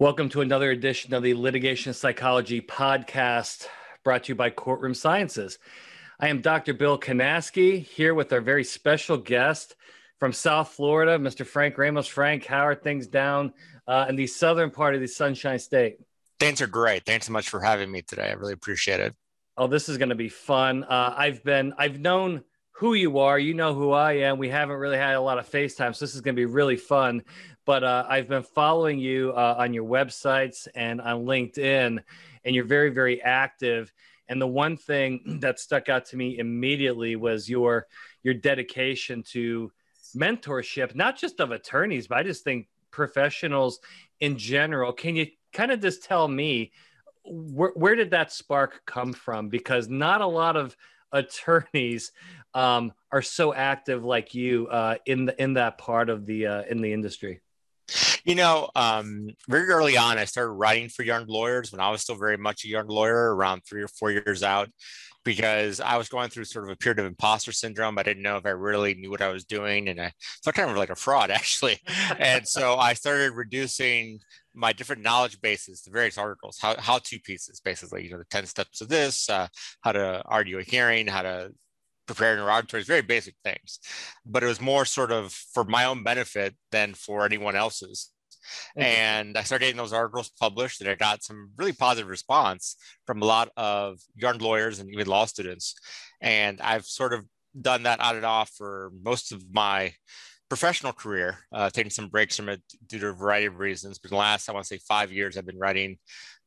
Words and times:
Welcome 0.00 0.28
to 0.30 0.40
another 0.40 0.72
edition 0.72 1.14
of 1.14 1.22
the 1.22 1.34
Litigation 1.34 1.94
Psychology 1.94 2.60
Podcast 2.60 3.68
brought 4.02 4.24
to 4.24 4.32
you 4.32 4.34
by 4.34 4.50
Courtroom 4.50 4.92
Sciences. 4.92 5.60
I 6.18 6.26
am 6.26 6.40
Dr. 6.40 6.74
Bill 6.74 6.98
Kanasky 6.98 7.80
here 7.84 8.12
with 8.12 8.32
our 8.32 8.40
very 8.40 8.64
special 8.64 9.16
guest 9.16 9.76
from 10.18 10.32
South 10.32 10.70
Florida, 10.70 11.16
Mr. 11.16 11.46
Frank 11.46 11.78
Ramos. 11.78 12.08
Frank, 12.08 12.44
how 12.44 12.66
are 12.66 12.74
things 12.74 13.06
down 13.06 13.52
uh, 13.86 14.06
in 14.08 14.16
the 14.16 14.26
southern 14.26 14.72
part 14.72 14.96
of 14.96 15.00
the 15.00 15.06
Sunshine 15.06 15.60
State? 15.60 15.98
Things 16.40 16.60
are 16.60 16.66
great. 16.66 17.06
Thanks 17.06 17.26
so 17.26 17.32
much 17.32 17.48
for 17.48 17.60
having 17.60 17.88
me 17.88 18.02
today. 18.02 18.30
I 18.30 18.32
really 18.32 18.52
appreciate 18.52 18.98
it. 18.98 19.14
Oh, 19.56 19.68
this 19.68 19.88
is 19.88 19.96
going 19.96 20.08
to 20.08 20.16
be 20.16 20.28
fun. 20.28 20.82
Uh, 20.82 21.14
I've 21.16 21.44
been, 21.44 21.72
I've 21.78 22.00
known 22.00 22.42
who 22.72 22.94
you 22.94 23.20
are. 23.20 23.38
You 23.38 23.54
know 23.54 23.72
who 23.72 23.92
I 23.92 24.14
am. 24.14 24.38
We 24.38 24.48
haven't 24.48 24.76
really 24.76 24.96
had 24.96 25.14
a 25.14 25.20
lot 25.20 25.38
of 25.38 25.48
FaceTime, 25.48 25.94
so 25.94 26.04
this 26.04 26.16
is 26.16 26.20
going 26.20 26.34
to 26.34 26.40
be 26.40 26.46
really 26.46 26.76
fun 26.76 27.22
but 27.64 27.84
uh, 27.84 28.06
I've 28.08 28.28
been 28.28 28.42
following 28.42 28.98
you 28.98 29.32
uh, 29.32 29.56
on 29.58 29.72
your 29.72 29.84
websites 29.84 30.68
and 30.74 31.00
on 31.00 31.24
LinkedIn, 31.24 32.02
and 32.44 32.54
you're 32.54 32.64
very, 32.64 32.90
very 32.90 33.22
active. 33.22 33.92
And 34.28 34.40
the 34.40 34.46
one 34.46 34.76
thing 34.76 35.38
that 35.40 35.58
stuck 35.60 35.88
out 35.88 36.06
to 36.06 36.16
me 36.16 36.38
immediately 36.38 37.16
was 37.16 37.48
your 37.48 37.86
your 38.22 38.34
dedication 38.34 39.22
to 39.22 39.70
mentorship, 40.16 40.94
not 40.94 41.18
just 41.18 41.40
of 41.40 41.50
attorneys, 41.50 42.06
but 42.06 42.18
I 42.18 42.22
just 42.22 42.44
think 42.44 42.68
professionals 42.90 43.80
in 44.20 44.38
general. 44.38 44.92
Can 44.92 45.16
you 45.16 45.26
kind 45.52 45.72
of 45.72 45.80
just 45.80 46.04
tell 46.04 46.28
me 46.28 46.72
where, 47.24 47.72
where 47.74 47.94
did 47.94 48.10
that 48.10 48.32
spark 48.32 48.82
come 48.86 49.12
from? 49.12 49.48
Because 49.48 49.88
not 49.88 50.20
a 50.20 50.26
lot 50.26 50.56
of 50.56 50.76
attorneys 51.12 52.10
um, 52.54 52.92
are 53.12 53.22
so 53.22 53.54
active 53.54 54.04
like 54.04 54.34
you 54.34 54.66
uh, 54.68 54.96
in 55.06 55.26
the 55.26 55.42
in 55.42 55.54
that 55.54 55.78
part 55.78 56.08
of 56.08 56.26
the 56.26 56.46
uh, 56.46 56.62
in 56.68 56.80
the 56.80 56.92
industry. 56.92 57.40
You 58.24 58.34
know, 58.34 58.70
um, 58.74 59.28
very 59.48 59.68
early 59.68 59.98
on, 59.98 60.16
I 60.16 60.24
started 60.24 60.52
writing 60.52 60.88
for 60.88 61.02
young 61.02 61.26
lawyers 61.26 61.70
when 61.70 61.80
I 61.80 61.90
was 61.90 62.00
still 62.00 62.16
very 62.16 62.38
much 62.38 62.64
a 62.64 62.68
young 62.68 62.86
lawyer, 62.86 63.34
around 63.34 63.62
three 63.68 63.82
or 63.82 63.88
four 63.88 64.10
years 64.10 64.42
out, 64.42 64.70
because 65.24 65.78
I 65.78 65.98
was 65.98 66.08
going 66.08 66.30
through 66.30 66.44
sort 66.44 66.64
of 66.64 66.70
a 66.70 66.76
period 66.76 67.00
of 67.00 67.04
imposter 67.04 67.52
syndrome. 67.52 67.98
I 67.98 68.02
didn't 68.02 68.22
know 68.22 68.38
if 68.38 68.46
I 68.46 68.50
really 68.50 68.94
knew 68.94 69.10
what 69.10 69.20
I 69.20 69.28
was 69.28 69.44
doing, 69.44 69.88
and 69.88 70.00
I 70.00 70.12
felt 70.42 70.56
kind 70.56 70.70
of 70.70 70.76
like 70.78 70.88
a 70.88 70.96
fraud, 70.96 71.30
actually. 71.30 71.78
and 72.18 72.48
so 72.48 72.76
I 72.76 72.94
started 72.94 73.32
reducing 73.32 74.20
my 74.54 74.72
different 74.72 75.02
knowledge 75.02 75.38
bases 75.42 75.82
to 75.82 75.90
various 75.90 76.16
articles, 76.16 76.58
how, 76.58 76.76
how 76.78 76.98
to 76.98 77.18
pieces, 77.20 77.60
basically, 77.60 78.04
you 78.04 78.10
know, 78.10 78.18
the 78.18 78.24
10 78.30 78.46
steps 78.46 78.80
of 78.80 78.88
this, 78.88 79.28
uh, 79.28 79.48
how 79.82 79.92
to 79.92 80.22
argue 80.24 80.58
a 80.58 80.62
hearing, 80.62 81.06
how 81.06 81.22
to 81.22 81.50
preparing 82.06 82.38
interrogatories, 82.38 82.86
very 82.86 83.02
basic 83.02 83.34
things. 83.44 83.80
But 84.24 84.42
it 84.42 84.46
was 84.46 84.60
more 84.60 84.84
sort 84.84 85.12
of 85.12 85.32
for 85.32 85.64
my 85.64 85.84
own 85.84 86.02
benefit 86.02 86.54
than 86.70 86.94
for 86.94 87.24
anyone 87.24 87.56
else's. 87.56 88.10
Mm-hmm. 88.78 88.82
And 88.82 89.38
I 89.38 89.42
started 89.42 89.66
getting 89.66 89.78
those 89.78 89.92
articles 89.92 90.30
published, 90.40 90.80
and 90.80 90.90
I 90.90 90.94
got 90.94 91.22
some 91.22 91.50
really 91.56 91.72
positive 91.72 92.08
response 92.08 92.76
from 93.06 93.22
a 93.22 93.26
lot 93.26 93.50
of 93.56 93.98
young 94.16 94.38
lawyers 94.38 94.78
and 94.78 94.90
even 94.90 95.06
law 95.06 95.24
students. 95.24 95.74
And 96.20 96.60
I've 96.60 96.84
sort 96.84 97.12
of 97.12 97.24
done 97.60 97.84
that 97.84 98.00
on 98.00 98.16
and 98.16 98.26
off 98.26 98.50
for 98.56 98.92
most 99.02 99.32
of 99.32 99.42
my 99.52 99.92
professional 100.48 100.92
career, 100.92 101.38
uh, 101.52 101.70
taking 101.70 101.90
some 101.90 102.08
breaks 102.08 102.36
from 102.36 102.48
it 102.48 102.62
due 102.86 102.98
to 102.98 103.08
a 103.08 103.12
variety 103.12 103.46
of 103.46 103.58
reasons. 103.58 103.98
But 103.98 104.10
the 104.10 104.16
last, 104.16 104.48
I 104.48 104.52
want 104.52 104.64
to 104.64 104.68
say, 104.68 104.80
five 104.86 105.12
years, 105.12 105.36
I've 105.36 105.46
been 105.46 105.58
writing 105.58 105.98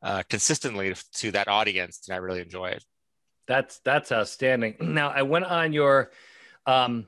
uh, 0.01 0.23
consistently 0.29 0.93
to 1.15 1.31
that 1.31 1.47
audience, 1.47 2.03
and 2.07 2.15
I 2.15 2.19
really 2.19 2.41
enjoy 2.41 2.67
it. 2.67 2.83
That's 3.47 3.79
that's 3.79 4.11
outstanding. 4.11 4.75
Now 4.81 5.09
I 5.09 5.23
went 5.23 5.45
on 5.45 5.73
your 5.73 6.11
um, 6.65 7.07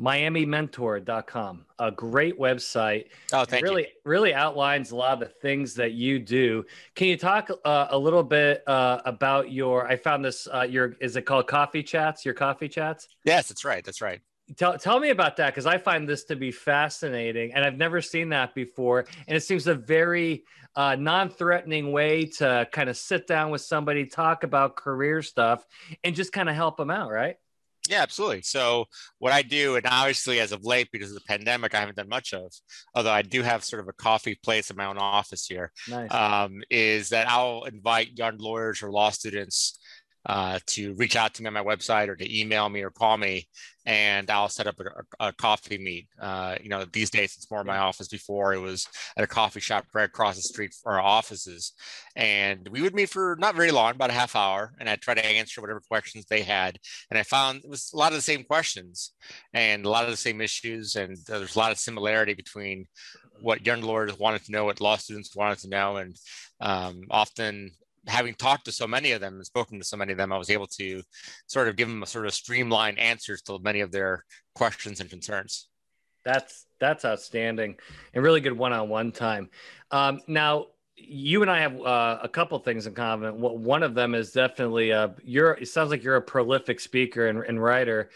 MiamiMentor.com, 0.00 1.64
a 1.78 1.90
great 1.90 2.38
website. 2.38 3.06
Oh, 3.32 3.44
thank 3.44 3.62
it 3.62 3.68
really, 3.68 3.82
you. 3.82 3.88
Really 4.04 4.34
outlines 4.34 4.90
a 4.90 4.96
lot 4.96 5.14
of 5.14 5.20
the 5.20 5.26
things 5.26 5.74
that 5.74 5.92
you 5.92 6.18
do. 6.18 6.64
Can 6.94 7.08
you 7.08 7.16
talk 7.16 7.50
uh, 7.64 7.86
a 7.90 7.98
little 7.98 8.22
bit 8.24 8.66
uh, 8.66 9.00
about 9.04 9.52
your? 9.52 9.86
I 9.86 9.96
found 9.96 10.24
this. 10.24 10.48
Uh, 10.52 10.62
your 10.62 10.96
is 11.00 11.16
it 11.16 11.22
called 11.22 11.46
Coffee 11.46 11.82
Chats? 11.82 12.24
Your 12.24 12.34
Coffee 12.34 12.68
Chats? 12.68 13.08
Yes, 13.24 13.48
that's 13.48 13.64
right. 13.64 13.84
That's 13.84 14.00
right. 14.00 14.20
Tell, 14.56 14.76
tell 14.76 14.98
me 14.98 15.10
about 15.10 15.36
that 15.36 15.50
because 15.50 15.66
I 15.66 15.78
find 15.78 16.08
this 16.08 16.24
to 16.24 16.36
be 16.36 16.50
fascinating 16.50 17.54
and 17.54 17.64
I've 17.64 17.78
never 17.78 18.02
seen 18.02 18.30
that 18.30 18.54
before. 18.54 19.06
And 19.26 19.36
it 19.36 19.40
seems 19.42 19.66
a 19.66 19.74
very 19.74 20.44
uh, 20.74 20.96
non 20.96 21.30
threatening 21.30 21.92
way 21.92 22.26
to 22.26 22.68
kind 22.72 22.88
of 22.88 22.96
sit 22.96 23.26
down 23.26 23.50
with 23.50 23.60
somebody, 23.60 24.06
talk 24.06 24.42
about 24.42 24.76
career 24.76 25.22
stuff, 25.22 25.64
and 26.02 26.14
just 26.14 26.32
kind 26.32 26.48
of 26.48 26.54
help 26.54 26.76
them 26.76 26.90
out, 26.90 27.10
right? 27.10 27.36
Yeah, 27.88 28.02
absolutely. 28.02 28.42
So 28.42 28.84
what 29.18 29.32
I 29.32 29.42
do, 29.42 29.74
and 29.74 29.84
obviously 29.86 30.38
as 30.38 30.52
of 30.52 30.64
late, 30.64 30.88
because 30.92 31.10
of 31.10 31.14
the 31.14 31.26
pandemic, 31.26 31.74
I 31.74 31.80
haven't 31.80 31.96
done 31.96 32.08
much 32.08 32.32
of, 32.32 32.52
although 32.94 33.10
I 33.10 33.22
do 33.22 33.42
have 33.42 33.64
sort 33.64 33.80
of 33.82 33.88
a 33.88 33.92
coffee 33.92 34.38
place 34.42 34.70
in 34.70 34.76
my 34.76 34.86
own 34.86 34.98
office 34.98 35.46
here, 35.46 35.72
nice. 35.88 36.12
um, 36.12 36.62
is 36.70 37.08
that 37.08 37.28
I'll 37.28 37.64
invite 37.64 38.16
young 38.16 38.38
lawyers 38.38 38.82
or 38.82 38.92
law 38.92 39.10
students 39.10 39.78
uh, 40.26 40.58
to 40.66 40.94
reach 40.94 41.16
out 41.16 41.34
to 41.34 41.42
me 41.42 41.48
on 41.48 41.54
my 41.54 41.62
website 41.62 42.08
or 42.08 42.16
to 42.16 42.40
email 42.40 42.68
me 42.68 42.82
or 42.82 42.90
call 42.90 43.16
me 43.16 43.46
and 43.84 44.30
I'll 44.30 44.48
set 44.48 44.66
up 44.66 44.80
a, 44.80 45.28
a 45.28 45.32
coffee 45.32 45.78
meet. 45.78 46.06
Uh, 46.20 46.56
you 46.62 46.68
know, 46.68 46.84
these 46.84 47.10
days 47.10 47.34
it's 47.36 47.50
more 47.50 47.60
in 47.60 47.66
my 47.66 47.78
office. 47.78 48.08
Before 48.08 48.54
it 48.54 48.60
was 48.60 48.86
at 49.16 49.24
a 49.24 49.28
coffee 49.28 49.60
shop 49.60 49.86
right 49.94 50.04
across 50.04 50.36
the 50.36 50.42
street 50.42 50.74
from 50.74 50.94
our 50.94 51.00
offices, 51.00 51.72
and 52.14 52.68
we 52.68 52.82
would 52.82 52.94
meet 52.94 53.10
for 53.10 53.36
not 53.40 53.56
very 53.56 53.70
long, 53.70 53.92
about 53.92 54.10
a 54.10 54.14
half 54.14 54.36
hour, 54.36 54.72
and 54.78 54.88
I'd 54.88 55.00
try 55.00 55.14
to 55.14 55.26
answer 55.26 55.60
whatever 55.60 55.80
questions 55.80 56.26
they 56.26 56.42
had. 56.42 56.78
And 57.10 57.18
I 57.18 57.22
found 57.22 57.64
it 57.64 57.70
was 57.70 57.90
a 57.92 57.96
lot 57.96 58.12
of 58.12 58.18
the 58.18 58.22
same 58.22 58.44
questions 58.44 59.12
and 59.52 59.84
a 59.84 59.90
lot 59.90 60.04
of 60.04 60.10
the 60.10 60.16
same 60.16 60.40
issues, 60.40 60.94
and 60.94 61.16
there's 61.26 61.56
a 61.56 61.58
lot 61.58 61.72
of 61.72 61.78
similarity 61.78 62.34
between 62.34 62.86
what 63.40 63.66
young 63.66 63.80
lawyers 63.80 64.18
wanted 64.18 64.44
to 64.44 64.52
know, 64.52 64.64
what 64.64 64.80
law 64.80 64.96
students 64.96 65.34
wanted 65.34 65.58
to 65.58 65.68
know, 65.68 65.96
and 65.96 66.16
um, 66.60 67.02
often 67.10 67.72
having 68.06 68.34
talked 68.34 68.64
to 68.64 68.72
so 68.72 68.86
many 68.86 69.12
of 69.12 69.20
them 69.20 69.34
and 69.34 69.46
spoken 69.46 69.78
to 69.78 69.84
so 69.84 69.96
many 69.96 70.12
of 70.12 70.18
them, 70.18 70.32
I 70.32 70.38
was 70.38 70.50
able 70.50 70.66
to 70.78 71.02
sort 71.46 71.68
of 71.68 71.76
give 71.76 71.88
them 71.88 72.02
a 72.02 72.06
sort 72.06 72.26
of 72.26 72.34
streamlined 72.34 72.98
answers 72.98 73.42
to 73.42 73.58
many 73.60 73.80
of 73.80 73.92
their 73.92 74.24
questions 74.54 75.00
and 75.00 75.08
concerns. 75.08 75.68
That's 76.24 76.66
that's 76.78 77.04
outstanding 77.04 77.76
and 78.14 78.24
really 78.24 78.40
good 78.40 78.56
one-on-one 78.56 79.12
time. 79.12 79.50
Um, 79.90 80.20
now, 80.26 80.66
you 80.96 81.42
and 81.42 81.50
I 81.50 81.60
have 81.60 81.80
uh, 81.80 82.18
a 82.22 82.28
couple 82.28 82.58
things 82.58 82.86
in 82.86 82.94
common. 82.94 83.40
One 83.40 83.82
of 83.82 83.94
them 83.94 84.14
is 84.14 84.32
definitely 84.32 84.92
uh, 84.92 85.08
you're. 85.24 85.52
It 85.52 85.68
sounds 85.68 85.90
like 85.90 86.04
you're 86.04 86.16
a 86.16 86.22
prolific 86.22 86.80
speaker 86.80 87.26
and, 87.28 87.42
and 87.44 87.62
writer. 87.62 88.10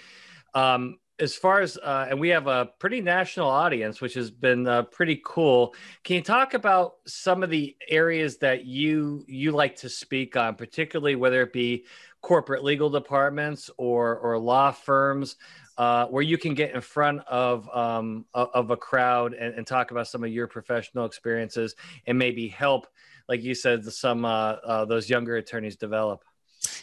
Um, 0.55 0.99
as 1.19 1.35
far 1.35 1.61
as 1.61 1.77
uh, 1.79 2.07
and 2.11 2.21
we 2.21 2.29
have 2.29 2.47
a 2.47 2.71
pretty 2.79 3.01
national 3.01 3.49
audience 3.49 4.01
which 4.01 4.15
has 4.15 4.31
been 4.31 4.67
uh, 4.67 4.83
pretty 4.83 5.21
cool. 5.25 5.75
Can 6.05 6.17
you 6.17 6.23
talk 6.23 6.55
about 6.55 6.97
some 7.07 7.43
of 7.43 7.51
the 7.51 7.77
areas 7.89 8.39
that 8.39 8.65
you 8.67 9.25
you 9.27 9.53
like 9.53 9.77
to 9.77 9.89
speak 9.89 10.37
on 10.37 10.55
particularly 10.55 11.17
whether 11.17 11.43
it 11.43 11.53
be 11.53 11.85
corporate 12.21 12.65
legal 12.65 12.91
departments 12.91 13.71
or 13.77 14.19
or 14.19 14.39
law 14.39 14.71
firms 14.71 15.37
uh, 15.79 16.07
where 16.07 16.23
you 16.23 16.39
can 16.39 16.55
get 16.55 16.75
in 16.75 16.81
front 16.81 17.21
of 17.27 17.69
um, 17.75 18.25
of 18.35 18.71
a 18.71 18.77
crowd 18.77 19.35
and, 19.35 19.55
and, 19.55 19.67
talk 19.67 19.91
about 19.91 20.09
some 20.09 20.25
of 20.25 20.31
your 20.31 20.47
professional 20.47 21.05
experiences 21.05 21.75
and 22.07 22.19
maybe 22.19 22.49
help 22.49 22.87
like 23.29 23.43
you 23.43 23.55
said 23.55 23.85
some 23.85 24.25
uh, 24.25 24.53
uh, 24.65 24.85
those 24.85 25.09
younger 25.09 25.37
attorneys 25.37 25.77
develop 25.77 26.25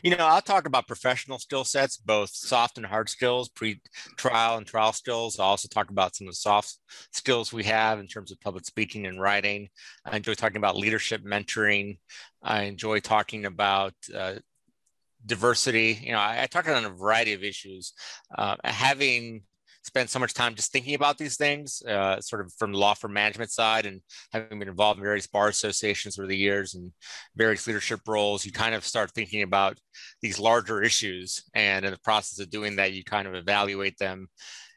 you 0.03 0.16
know, 0.16 0.25
I'll 0.25 0.41
talk 0.41 0.67
about 0.67 0.88
professional 0.88 1.39
skill 1.39 1.63
sets, 1.63 1.97
both 1.97 2.29
soft 2.29 2.77
and 2.77 2.85
hard 2.85 3.09
skills, 3.09 3.49
pre-trial 3.49 4.57
and 4.57 4.66
trial 4.66 4.94
skills. 4.94 5.39
I'll 5.39 5.47
also 5.47 5.67
talk 5.67 5.89
about 5.89 6.16
some 6.16 6.27
of 6.27 6.31
the 6.31 6.38
soft 6.38 6.77
skills 7.11 7.53
we 7.53 7.63
have 7.63 7.99
in 7.99 8.07
terms 8.07 8.31
of 8.31 8.39
public 8.41 8.66
speaking 8.66 9.05
and 9.05 9.22
writing. 9.22 9.69
I 10.05 10.17
enjoy 10.17 10.33
talking 10.33 10.57
about 10.57 10.77
leadership 10.77 11.23
mentoring. 11.23 11.97
I 12.41 12.63
enjoy 12.63 12.99
talking 12.99 13.45
about 13.45 13.93
uh, 14.13 14.35
diversity. 15.25 15.99
You 16.03 16.13
know, 16.13 16.19
I, 16.19 16.43
I, 16.43 16.45
talk 16.47 16.67
on 16.67 16.85
a 16.85 16.89
variety 16.89 17.33
of 17.33 17.43
issues. 17.43 17.93
Uh, 18.35 18.55
having 18.63 19.43
spent 19.83 20.09
so 20.09 20.19
much 20.19 20.33
time 20.33 20.55
just 20.55 20.71
thinking 20.71 20.95
about 20.95 21.17
these 21.17 21.35
things, 21.37 21.81
uh, 21.87 22.19
sort 22.22 22.41
of 22.41 22.52
from 22.58 22.72
the 22.72 22.78
law 22.78 22.93
firm 22.93 23.13
management 23.13 23.52
side 23.52 23.85
and 23.85 24.02
having 24.31 24.59
been 24.59 24.69
involved 24.69 24.97
in 24.97 25.03
various 25.03 25.28
bar 25.28 25.49
associations 25.49 26.17
over 26.17 26.28
the 26.28 26.37
years 26.37 26.73
and 26.73 26.91
various 27.35 27.67
leadership 27.67 27.99
roles, 28.08 28.46
you 28.46 28.52
kind 28.52 28.75
of 28.75 28.85
start 28.85 29.11
thinking 29.11 29.43
about 29.43 29.78
these 30.22 30.40
larger 30.40 30.81
issues. 30.81 31.43
And 31.53 31.85
in 31.85 31.91
the 31.91 31.99
process 31.99 32.40
of 32.40 32.49
doing 32.49 32.78
that, 32.78 32.93
you 32.93 33.03
kind 33.03 33.28
of 33.28 33.35
evaluate 33.35 33.97
them 33.97 34.28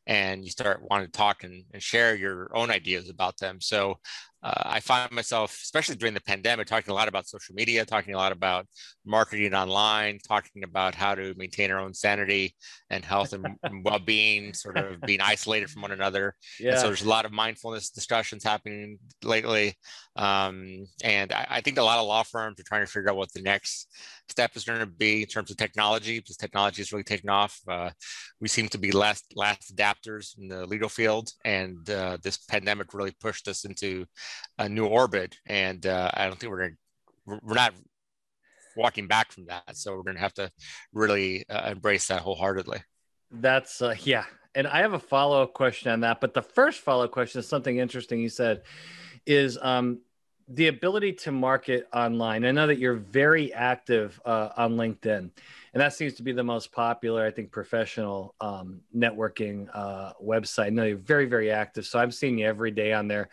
and 0.07 0.45
you 0.45 0.51
start 0.51 0.83
wanting 0.89 1.07
to 1.07 1.13
talk 1.13 1.45
and, 1.45 1.65
and 1.73 1.83
share 1.83 2.15
your 2.15 2.51
own 2.55 2.71
ideas 2.71 3.09
about 3.09 3.37
them. 3.39 3.61
So 3.61 3.99
uh, 4.47 4.63
I 4.65 4.79
find 4.79 5.11
myself, 5.11 5.51
especially 5.61 5.97
during 5.97 6.15
the 6.15 6.21
pandemic, 6.21 6.69
talking 6.69 6.93
a 6.93 6.95
lot 6.95 7.09
about 7.09 7.27
social 7.27 7.57
media, 7.57 7.85
talking 7.85 8.15
a 8.15 8.17
lot 8.17 8.31
about 8.31 8.67
marketing 9.05 9.55
online, 9.55 10.21
talking 10.21 10.63
about 10.63 10.95
how 10.95 11.17
to 11.17 11.35
maintain 11.37 11.73
our 11.73 11.81
own 11.81 11.93
sanity 11.93 12.55
and 12.89 13.05
health 13.05 13.33
and 13.33 13.45
well-being, 13.85 14.55
sort 14.55 14.77
of 14.77 15.01
being 15.01 15.21
isolated 15.21 15.69
from 15.69 15.83
one 15.83 15.91
another. 15.91 16.33
Yeah. 16.61 16.73
And 16.73 16.81
so 16.81 16.87
there's 16.87 17.03
a 17.03 17.09
lot 17.09 17.25
of 17.25 17.33
mindfulness 17.33 17.91
discussions 17.91 18.45
happening 18.45 18.99
lately, 19.25 19.75
um, 20.15 20.87
and 21.03 21.33
I, 21.33 21.47
I, 21.51 21.61
think 21.61 21.79
a 21.79 21.83
lot 21.83 21.99
of 21.99 22.07
law 22.07 22.23
firms 22.23 22.61
are 22.61 22.65
trying 22.65 22.87
to 22.87 22.91
figure 22.91 23.11
out 23.11 23.17
what 23.17 23.33
the 23.33 23.43
next 23.43 23.89
step 24.29 24.53
is 24.55 24.65
going 24.65 24.79
to 24.79 24.87
be 24.87 25.23
in 25.23 25.29
terms 25.29 25.51
of 25.51 25.57
technology, 25.57 26.21
because 26.21 26.37
technology 26.37 26.83
is 26.83 26.93
really 26.93 27.03
taking 27.03 27.31
off. 27.31 27.61
Uh, 27.69 27.91
we 28.41 28.49
seem 28.49 28.69
to 28.69 28.79
be 28.79 28.93
last 28.93 29.25
last 29.35 29.75
adapters 29.75 30.39
in 30.39 30.49
the 30.49 30.67
legal 30.67 30.89
field, 30.89 31.31
and 31.45 31.89
uh, 31.91 32.19
this 32.23 32.39
pandemic 32.39 32.95
really 32.95 33.15
pushed 33.21 33.49
us 33.49 33.65
into 33.65 34.05
a 34.59 34.69
new 34.69 34.87
orbit, 34.87 35.37
and 35.47 35.87
uh, 35.87 36.11
I 36.15 36.27
don't 36.27 36.39
think 36.39 36.51
we're 36.51 36.69
gonna, 36.69 37.41
we're 37.43 37.55
not 37.55 37.75
walking 38.77 39.07
back 39.07 39.33
from 39.33 39.47
that. 39.47 39.77
So 39.77 39.97
we're 39.97 40.03
going 40.03 40.17
to 40.17 40.23
have 40.23 40.35
to 40.35 40.51
really 40.93 41.45
uh, 41.49 41.71
embrace 41.71 42.09
that 42.09 42.21
wholeheartedly. 42.21 42.83
That's 43.31 43.83
uh, 43.83 43.95
yeah. 44.03 44.25
And 44.55 44.67
I 44.67 44.81
have 44.81 44.93
a 44.93 44.99
follow 44.99 45.43
up 45.43 45.55
question 45.55 45.91
on 45.91 46.01
that. 46.01 46.21
But 46.21 46.35
the 46.35 46.43
first 46.43 46.81
follow 46.81 47.05
up 47.05 47.11
question 47.11 47.41
is 47.41 47.49
something 47.49 47.79
interesting 47.79 48.21
you 48.21 48.29
said 48.29 48.63
is 49.27 49.59
um, 49.61 50.01
the 50.49 50.69
ability 50.69 51.13
to 51.13 51.33
market 51.33 51.89
online. 51.93 52.45
I 52.45 52.53
know 52.53 52.67
that 52.67 52.79
you're 52.79 52.95
very 52.95 53.53
active 53.53 54.21
uh, 54.25 54.51
on 54.57 54.77
LinkedIn, 54.77 55.19
and 55.19 55.81
that 55.83 55.93
seems 55.93 56.15
to 56.15 56.23
be 56.23 56.33
the 56.33 56.45
most 56.45 56.71
popular, 56.73 57.27
I 57.27 57.31
think, 57.31 57.51
professional 57.51 58.35
um, 58.41 58.81
networking 58.95 59.69
uh, 59.75 60.13
website. 60.23 60.67
I 60.67 60.71
know 60.71 60.85
you're 60.85 60.99
very, 60.99 61.27
very 61.27 61.51
active. 61.51 61.85
So 61.87 61.99
I'm 61.99 62.13
seeing 62.13 62.39
you 62.39 62.47
every 62.47 62.71
day 62.71 62.93
on 62.93 63.09
there. 63.09 63.29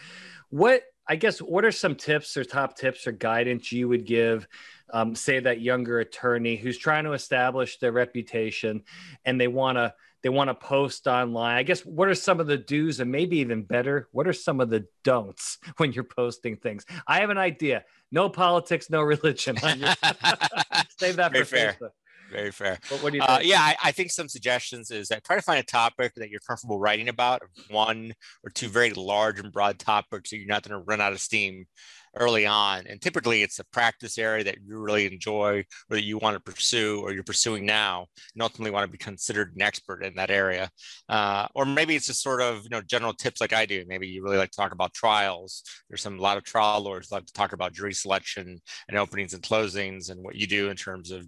What 0.50 0.84
I 1.08 1.16
guess 1.18 1.40
what 1.40 1.66
are 1.66 1.72
some 1.72 1.96
tips 1.96 2.38
or 2.38 2.46
top 2.46 2.78
tips 2.78 3.08
or 3.08 3.12
guidance 3.12 3.72
you 3.72 3.90
would 3.90 4.06
give 4.06 4.48
um, 4.94 5.16
say 5.16 5.40
that 5.40 5.60
younger 5.60 6.00
attorney 6.00 6.56
who's 6.56 6.78
trying 6.78 7.04
to 7.04 7.14
establish 7.14 7.78
their 7.80 7.92
reputation 7.92 8.84
and 9.26 9.40
they 9.40 9.48
want 9.48 9.78
to 9.78 9.94
they 10.24 10.30
want 10.30 10.50
to 10.50 10.56
post 10.56 11.06
online 11.08 11.58
i 11.58 11.64
guess 11.64 11.82
what 11.86 12.08
are 12.08 12.16
some 12.16 12.40
of 12.40 12.48
the 12.48 12.58
do's 12.58 13.00
and 13.00 13.12
maybe 13.12 13.38
even 13.38 13.62
better 13.64 14.08
what 14.12 14.28
are 14.28 14.34
some 14.34 14.60
of 14.62 14.70
the 14.70 14.86
don'ts 15.04 15.58
when 15.78 15.92
you're 15.92 16.04
posting 16.04 16.56
things 16.58 16.86
i 17.08 17.20
have 17.20 17.30
an 17.30 17.38
idea 17.38 17.84
no 18.12 18.30
politics 18.30 18.90
no 18.90 19.02
religion 19.02 19.56
save 21.00 21.16
that 21.18 21.32
Very 21.32 21.44
for 21.46 21.56
fair. 21.56 21.74
Facebook. 21.80 21.90
Very 22.32 22.52
fair. 22.52 22.80
But 22.90 23.04
what 23.04 23.12
do 23.12 23.18
you 23.18 23.24
Uh, 23.24 23.38
think? 23.38 23.50
yeah, 23.52 23.60
I, 23.62 23.76
I 23.84 23.92
think 23.92 24.10
some 24.10 24.28
suggestions 24.28 24.90
is 24.90 25.10
that 25.10 25.24
try 25.24 25.36
to 25.36 25.42
find 25.44 25.60
a 25.60 25.64
topic 25.64 26.14
that 26.16 26.32
you're 26.32 26.40
comfortable 26.40 26.80
writing 26.80 27.10
about, 27.10 27.44
one 27.70 28.14
or 28.44 28.50
two 28.50 28.70
very 28.70 28.90
large 28.92 29.40
and 29.40 29.52
broad 29.52 29.78
topics 29.78 30.32
so 30.32 30.36
you're 30.38 30.48
not 30.48 30.64
going 30.64 30.72
to 30.80 30.84
run 30.84 31.00
out 31.00 31.14
of 31.14 31.20
steam 31.22 31.66
early 32.16 32.46
on. 32.46 32.86
And 32.88 33.02
typically 33.02 33.42
it's 33.42 33.60
a 33.60 33.66
practice 33.66 34.18
area 34.18 34.44
that 34.44 34.58
you 34.66 34.78
really 34.78 35.06
enjoy 35.06 35.60
or 35.90 35.96
that 35.96 36.04
you 36.04 36.18
want 36.18 36.36
to 36.36 36.52
pursue 36.52 37.02
or 37.02 37.12
you're 37.12 37.24
pursuing 37.24 37.66
now 37.66 38.06
and 38.34 38.44
ultimately 38.44 38.72
want 38.72 38.86
to 38.86 38.92
be 38.92 38.98
considered 38.98 39.54
an 39.56 39.62
expert 39.62 40.04
in 40.04 40.14
that 40.16 40.30
area. 40.30 40.70
Uh, 41.10 41.48
or 41.56 41.66
maybe 41.66 41.96
it's 41.96 42.08
just 42.08 42.22
sort 42.22 42.42
of, 42.42 42.64
you 42.64 42.70
know, 42.70 42.82
general 42.82 43.14
tips 43.14 43.42
like 43.42 43.54
I 43.54 43.66
do. 43.66 43.84
Maybe 43.88 44.08
you 44.08 44.24
really 44.24 44.38
like 44.38 44.52
to 44.52 44.58
talk 44.58 44.74
about 44.74 44.94
trials. 44.94 45.64
There's 45.90 46.02
some, 46.02 46.20
a 46.20 46.22
lot 46.22 46.38
of 46.38 46.44
trial 46.44 46.82
lawyers 46.82 47.12
love 47.12 47.26
to 47.26 47.34
talk 47.34 47.54
about 47.54 47.74
jury 47.74 47.94
selection 47.94 48.60
and 48.88 48.98
openings 48.98 49.34
and 49.34 49.44
closings 49.44 50.10
and 50.10 50.24
what 50.24 50.36
you 50.36 50.48
do 50.48 50.70
in 50.70 50.76
terms 50.76 51.12
of 51.12 51.26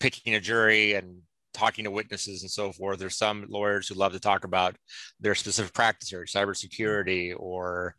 picking 0.00 0.34
a 0.34 0.40
jury 0.40 0.94
and 0.94 1.18
talking 1.54 1.84
to 1.84 1.90
witnesses 1.90 2.42
and 2.42 2.50
so 2.50 2.72
forth. 2.72 2.98
There's 2.98 3.16
some 3.16 3.46
lawyers 3.48 3.88
who 3.88 3.94
love 3.94 4.12
to 4.12 4.20
talk 4.20 4.44
about 4.44 4.76
their 5.20 5.34
specific 5.34 5.72
practice 5.72 6.12
area, 6.12 6.26
cybersecurity 6.26 7.34
or 7.38 7.94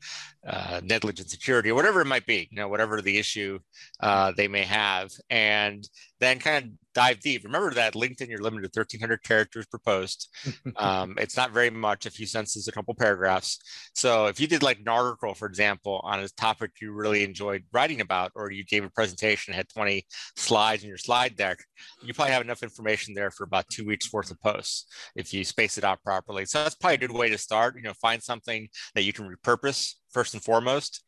uh, 0.46 0.81
negligent 0.84 1.30
security 1.30 1.72
or 1.72 1.75
whatever 1.75 2.02
it 2.02 2.06
might 2.06 2.25
be, 2.25 2.48
you 2.52 2.57
know, 2.57 2.68
whatever 2.68 3.02
the 3.02 3.18
issue 3.18 3.57
uh, 4.02 4.31
they 4.36 4.48
may 4.48 4.63
have. 4.63 5.10
And 5.30 5.88
then 6.19 6.40
kind 6.40 6.66
of 6.66 6.72
dive 6.95 7.19
deep. 7.19 7.44
Remember 7.44 7.71
that 7.71 7.94
LinkedIn, 7.94 8.30
you're 8.30 8.39
limited 8.39 8.74
to 8.74 8.80
1,300 8.80 9.21
characters 9.21 9.68
per 9.68 9.77
post. 9.77 10.30
Um, 10.77 11.15
it's 11.18 11.38
not 11.38 11.51
very 11.51 11.69
much, 11.69 12.06
a 12.06 12.12
few 12.12 12.25
sentences, 12.25 12.68
a 12.68 12.71
couple 12.71 12.94
paragraphs. 12.95 13.59
So 13.94 14.25
if 14.25 14.39
you 14.39 14.47
did 14.47 14.62
like 14.62 14.80
an 14.80 14.88
article, 14.88 15.33
for 15.33 15.47
example, 15.47 16.01
on 16.03 16.19
a 16.19 16.27
topic 16.30 16.71
you 16.81 16.92
really 16.92 17.24
enjoyed 17.24 17.63
writing 17.71 18.01
about, 18.01 18.31
or 18.36 18.51
you 18.51 18.65
gave 18.65 18.83
a 18.83 18.89
presentation, 18.89 19.53
had 19.53 19.69
20 19.69 20.06
slides 20.36 20.83
in 20.83 20.89
your 20.89 20.97
slide 20.97 21.36
deck, 21.36 21.59
you 22.03 22.13
probably 22.13 22.33
have 22.33 22.42
enough 22.42 22.63
information 22.63 23.13
there 23.13 23.31
for 23.31 23.44
about 23.44 23.69
two 23.69 23.86
weeks 23.86 24.12
worth 24.12 24.31
of 24.31 24.42
posts 24.42 24.86
if 25.15 25.33
you 25.33 25.44
space 25.44 25.77
it 25.77 25.83
out 25.83 26.03
properly. 26.03 26.45
So 26.45 26.63
that's 26.63 26.75
probably 26.75 26.95
a 26.95 27.07
good 27.07 27.12
way 27.12 27.30
to 27.30 27.38
start. 27.38 27.75
You 27.75 27.83
know, 27.83 27.94
find 27.94 28.21
something 28.21 28.68
that 28.95 29.03
you 29.03 29.13
can 29.13 29.30
repurpose 29.30 29.94
first 30.15 30.33
and 30.33 30.44
foremost, 30.44 31.03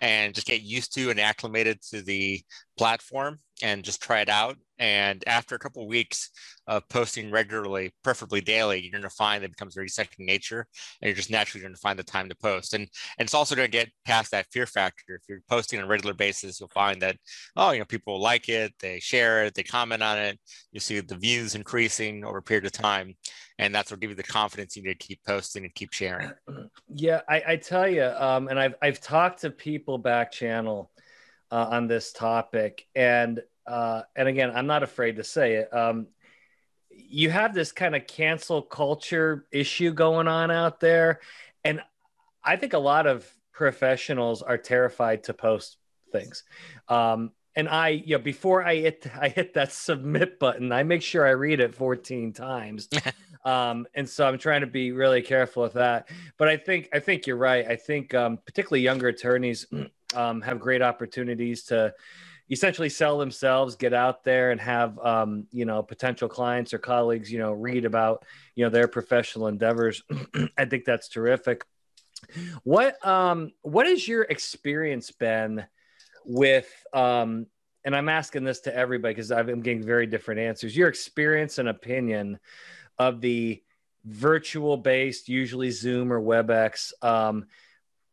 and 0.00 0.34
just 0.34 0.46
get 0.46 0.62
used 0.62 0.92
to 0.94 1.10
and 1.10 1.20
acclimated 1.20 1.80
to 1.80 2.02
the 2.02 2.42
platform 2.76 3.38
and 3.62 3.84
just 3.84 4.02
try 4.02 4.20
it 4.20 4.28
out. 4.28 4.56
And 4.78 5.22
after 5.26 5.54
a 5.54 5.58
couple 5.58 5.82
of 5.82 5.88
weeks 5.88 6.30
of 6.66 6.88
posting 6.88 7.30
regularly, 7.30 7.92
preferably 8.04 8.40
daily, 8.40 8.80
you're 8.80 8.92
going 8.92 9.02
to 9.02 9.10
find 9.10 9.42
that 9.42 9.46
it 9.46 9.56
becomes 9.56 9.74
very 9.74 9.88
second 9.88 10.26
nature, 10.26 10.66
and 11.00 11.08
you're 11.08 11.16
just 11.16 11.30
naturally 11.30 11.62
going 11.62 11.74
to 11.74 11.80
find 11.80 11.98
the 11.98 12.04
time 12.04 12.28
to 12.28 12.36
post. 12.36 12.74
And 12.74 12.88
and 13.18 13.26
it's 13.26 13.34
also 13.34 13.54
going 13.54 13.66
to 13.66 13.72
get 13.72 13.90
past 14.04 14.30
that 14.32 14.46
fear 14.52 14.66
factor. 14.66 15.16
If 15.16 15.22
you're 15.28 15.40
posting 15.48 15.78
on 15.78 15.86
a 15.86 15.88
regular 15.88 16.14
basis, 16.14 16.60
you'll 16.60 16.68
find 16.70 17.02
that 17.02 17.16
oh, 17.56 17.72
you 17.72 17.78
know, 17.78 17.84
people 17.84 18.20
like 18.20 18.48
it, 18.48 18.72
they 18.80 19.00
share 19.00 19.44
it, 19.44 19.54
they 19.54 19.62
comment 19.62 20.02
on 20.02 20.18
it. 20.18 20.38
You 20.72 20.80
see 20.80 21.00
the 21.00 21.16
views 21.16 21.54
increasing 21.54 22.24
over 22.24 22.38
a 22.38 22.42
period 22.42 22.66
of 22.66 22.72
time, 22.72 23.14
and 23.58 23.74
that's 23.74 23.90
what 23.90 24.00
give 24.00 24.10
you 24.10 24.16
the 24.16 24.22
confidence 24.22 24.76
you 24.76 24.82
need 24.82 25.00
to 25.00 25.06
keep 25.06 25.20
posting 25.26 25.64
and 25.64 25.74
keep 25.74 25.92
sharing. 25.92 26.30
Yeah, 26.90 27.20
I, 27.28 27.42
I 27.46 27.56
tell 27.56 27.86
you, 27.86 28.04
um, 28.04 28.48
and 28.48 28.58
I've 28.58 28.74
I've 28.80 29.00
talked 29.00 29.42
to 29.42 29.50
people 29.50 29.98
back 29.98 30.32
channel 30.32 30.90
uh, 31.50 31.66
on 31.70 31.86
this 31.86 32.12
topic, 32.12 32.86
and 32.94 33.40
uh, 33.68 34.02
and 34.16 34.28
again, 34.28 34.50
I'm 34.54 34.66
not 34.66 34.82
afraid 34.82 35.16
to 35.16 35.24
say 35.24 35.56
it. 35.56 35.74
Um, 35.74 36.06
you 36.90 37.30
have 37.30 37.54
this 37.54 37.70
kind 37.70 37.94
of 37.94 38.06
cancel 38.06 38.62
culture 38.62 39.46
issue 39.52 39.92
going 39.92 40.26
on 40.26 40.50
out 40.50 40.80
there, 40.80 41.20
and 41.64 41.82
I 42.42 42.56
think 42.56 42.72
a 42.72 42.78
lot 42.78 43.06
of 43.06 43.30
professionals 43.52 44.40
are 44.40 44.56
terrified 44.56 45.24
to 45.24 45.34
post 45.34 45.76
things. 46.12 46.44
Um, 46.88 47.32
and 47.54 47.68
I, 47.68 47.88
you 47.88 48.16
know, 48.16 48.22
before 48.22 48.64
I 48.64 48.76
hit 48.76 49.06
I 49.20 49.28
hit 49.28 49.54
that 49.54 49.70
submit 49.72 50.38
button, 50.38 50.72
I 50.72 50.82
make 50.82 51.02
sure 51.02 51.26
I 51.26 51.30
read 51.30 51.60
it 51.60 51.74
14 51.74 52.32
times. 52.32 52.88
um, 53.44 53.86
and 53.94 54.08
so 54.08 54.26
I'm 54.26 54.38
trying 54.38 54.62
to 54.62 54.66
be 54.66 54.92
really 54.92 55.20
careful 55.20 55.62
with 55.62 55.74
that. 55.74 56.08
But 56.38 56.48
I 56.48 56.56
think 56.56 56.88
I 56.94 57.00
think 57.00 57.26
you're 57.26 57.36
right. 57.36 57.66
I 57.66 57.76
think 57.76 58.14
um, 58.14 58.38
particularly 58.46 58.82
younger 58.82 59.08
attorneys 59.08 59.66
um, 60.14 60.40
have 60.40 60.58
great 60.58 60.80
opportunities 60.80 61.64
to 61.64 61.92
essentially 62.50 62.88
sell 62.88 63.18
themselves, 63.18 63.76
get 63.76 63.92
out 63.92 64.24
there, 64.24 64.50
and 64.50 64.60
have 64.60 64.98
um, 64.98 65.46
you 65.52 65.64
know 65.64 65.82
potential 65.82 66.28
clients 66.28 66.72
or 66.74 66.78
colleagues 66.78 67.30
you 67.30 67.38
know 67.38 67.52
read 67.52 67.84
about 67.84 68.24
you 68.54 68.64
know 68.64 68.70
their 68.70 68.88
professional 68.88 69.48
endeavors. 69.48 70.02
I 70.58 70.64
think 70.64 70.84
that's 70.84 71.08
terrific. 71.08 71.64
What 72.64 73.04
um 73.06 73.52
what 73.62 73.86
has 73.86 74.06
your 74.06 74.22
experience 74.22 75.10
been 75.10 75.64
with 76.24 76.68
um 76.92 77.46
and 77.84 77.96
I'm 77.96 78.08
asking 78.08 78.44
this 78.44 78.60
to 78.60 78.74
everybody 78.74 79.14
because 79.14 79.30
I'm 79.30 79.62
getting 79.62 79.82
very 79.82 80.06
different 80.06 80.40
answers. 80.40 80.76
Your 80.76 80.88
experience 80.88 81.58
and 81.58 81.68
opinion 81.68 82.38
of 82.98 83.20
the 83.20 83.62
virtual 84.04 84.76
based, 84.76 85.28
usually 85.28 85.70
Zoom 85.70 86.12
or 86.12 86.20
WebEx 86.20 86.92
um, 87.02 87.46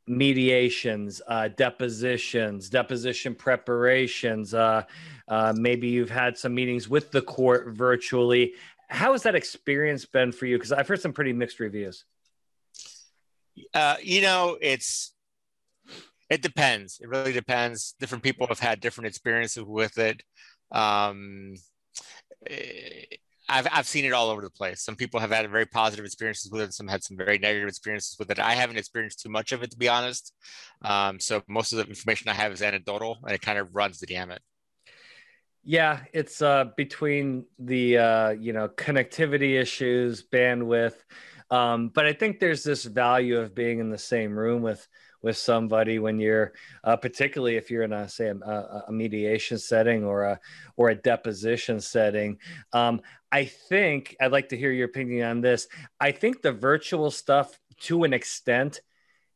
mediations, 0.08 1.22
uh, 1.28 1.48
depositions, 1.50 2.70
deposition 2.70 3.36
preparations. 3.36 4.54
Uh, 4.54 4.84
uh, 5.28 5.54
maybe 5.56 5.88
you've 5.88 6.10
had 6.10 6.38
some 6.38 6.54
meetings 6.54 6.88
with 6.88 7.12
the 7.12 7.22
court 7.22 7.70
virtually. 7.70 8.54
How 8.88 9.14
has 9.14 9.24
that 9.24 9.36
experience 9.36 10.06
been 10.06 10.32
for 10.32 10.46
you? 10.46 10.58
Because 10.58 10.72
I've 10.72 10.88
heard 10.88 11.02
some 11.02 11.14
pretty 11.14 11.34
mixed 11.34 11.60
reviews. 11.60 12.06
Uh, 13.74 13.96
you 14.02 14.22
know, 14.22 14.58
it's 14.62 15.14
it 16.30 16.42
depends. 16.42 17.00
It 17.02 17.10
really 17.10 17.34
depends. 17.34 17.96
Different 18.00 18.24
people 18.24 18.48
have 18.48 18.60
had 18.60 18.80
different 18.80 19.08
experiences 19.08 19.64
with 19.64 19.98
it. 19.98 20.24
Um, 20.72 21.56
eh, 22.48 23.06
I've 23.48 23.68
I've 23.72 23.88
seen 23.88 24.06
it 24.06 24.14
all 24.14 24.30
over 24.30 24.42
the 24.42 24.50
place. 24.50 24.82
Some 24.82 24.96
people 24.96 25.20
have 25.20 25.32
had 25.32 25.50
very 25.50 25.66
positive 25.66 26.06
experiences 26.06 26.52
with 26.52 26.62
it. 26.62 26.74
Some 26.74 26.88
had 26.88 27.04
some 27.04 27.18
very 27.18 27.38
negative 27.38 27.68
experiences 27.68 28.18
with 28.18 28.32
it. 28.32 28.40
I 28.40 28.54
haven't 28.54 28.78
experienced 28.78 29.22
too 29.22 29.30
much 29.30 29.52
of 29.52 29.64
it, 29.64 29.72
to 29.72 29.78
be 29.78 29.88
honest. 29.88 30.34
Um, 30.82 31.20
so 31.20 31.42
most 31.48 31.72
of 31.72 31.78
the 31.78 31.86
information 31.86 32.30
I 32.30 32.34
have 32.34 32.52
is 32.52 32.62
anecdotal, 32.62 33.20
and 33.24 33.34
it 33.34 33.42
kind 33.42 33.60
of 33.60 33.76
runs 33.76 34.00
the 34.00 34.08
gamut. 34.08 34.42
Yeah, 35.64 36.02
it's 36.14 36.42
uh, 36.42 36.66
between 36.78 37.46
the 37.60 37.98
uh, 37.98 38.30
you 38.32 38.54
know 38.54 38.68
connectivity 38.68 39.60
issues, 39.60 40.24
bandwidth, 40.24 40.96
um, 41.50 41.90
but 41.90 42.06
I 42.06 42.14
think 42.14 42.40
there's 42.40 42.64
this 42.64 42.86
value 42.86 43.40
of 43.40 43.56
being 43.56 43.80
in 43.80 43.90
the 43.90 43.98
same 43.98 44.38
room 44.38 44.62
with 44.62 44.88
with 45.26 45.38
somebody 45.38 45.98
when 45.98 46.20
you're, 46.20 46.54
uh, 46.84 46.96
particularly 46.96 47.58
if 47.58 47.72
you're 47.72 47.82
in 47.82 47.92
a 47.92 48.08
say 48.08 48.28
a, 48.28 48.84
a, 48.88 48.92
mediation 48.92 49.58
setting 49.58 50.06
or 50.06 50.24
a 50.24 50.40
or 50.78 50.90
a 50.90 50.96
deposition 50.96 51.82
setting. 51.82 52.38
Um, 52.72 53.02
I 53.32 53.46
think 53.46 54.16
I'd 54.22 54.32
like 54.32 54.50
to 54.50 54.58
hear 54.58 54.72
your 54.72 54.86
opinion 54.86 55.28
on 55.28 55.42
this. 55.42 55.68
I 56.00 56.12
think 56.12 56.44
the 56.44 56.52
virtual 56.52 57.10
stuff, 57.10 57.60
to 57.82 58.04
an 58.04 58.14
extent, 58.14 58.82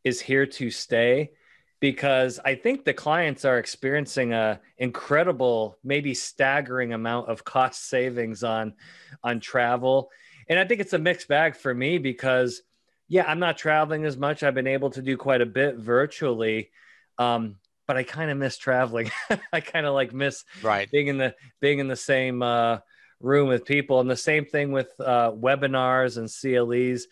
is 0.03 0.21
here 0.21 0.45
to 0.45 0.69
stay 0.69 1.31
because 1.79 2.39
I 2.45 2.53
think 2.53 2.85
the 2.85 2.93
clients 2.93 3.43
are 3.43 3.57
experiencing 3.57 4.31
a 4.31 4.61
incredible, 4.77 5.75
maybe 5.83 6.13
staggering 6.13 6.93
amount 6.93 7.29
of 7.29 7.43
cost 7.43 7.89
savings 7.89 8.43
on 8.43 8.75
on 9.23 9.39
travel. 9.39 10.11
And 10.47 10.59
I 10.59 10.65
think 10.65 10.81
it's 10.81 10.93
a 10.93 10.99
mixed 10.99 11.27
bag 11.27 11.55
for 11.55 11.73
me 11.73 11.97
because 11.97 12.61
yeah, 13.09 13.25
I'm 13.27 13.39
not 13.39 13.57
traveling 13.57 14.05
as 14.05 14.15
much. 14.15 14.43
I've 14.43 14.53
been 14.53 14.67
able 14.67 14.91
to 14.91 15.01
do 15.01 15.17
quite 15.17 15.41
a 15.41 15.45
bit 15.45 15.75
virtually. 15.75 16.69
Um, 17.17 17.55
but 17.87 17.97
I 17.97 18.03
kind 18.03 18.29
of 18.29 18.37
miss 18.37 18.57
traveling. 18.57 19.09
I 19.51 19.61
kind 19.61 19.87
of 19.87 19.95
like 19.95 20.13
miss 20.13 20.45
right 20.61 20.89
being 20.91 21.07
in 21.07 21.17
the 21.17 21.33
being 21.59 21.79
in 21.79 21.87
the 21.87 21.95
same 21.95 22.43
uh, 22.43 22.77
room 23.19 23.47
with 23.47 23.65
people. 23.65 23.99
And 23.99 24.09
the 24.09 24.15
same 24.15 24.45
thing 24.45 24.71
with 24.71 24.93
uh, 24.99 25.31
webinars 25.31 26.17
and 26.17 26.29
CLEs. 26.29 27.07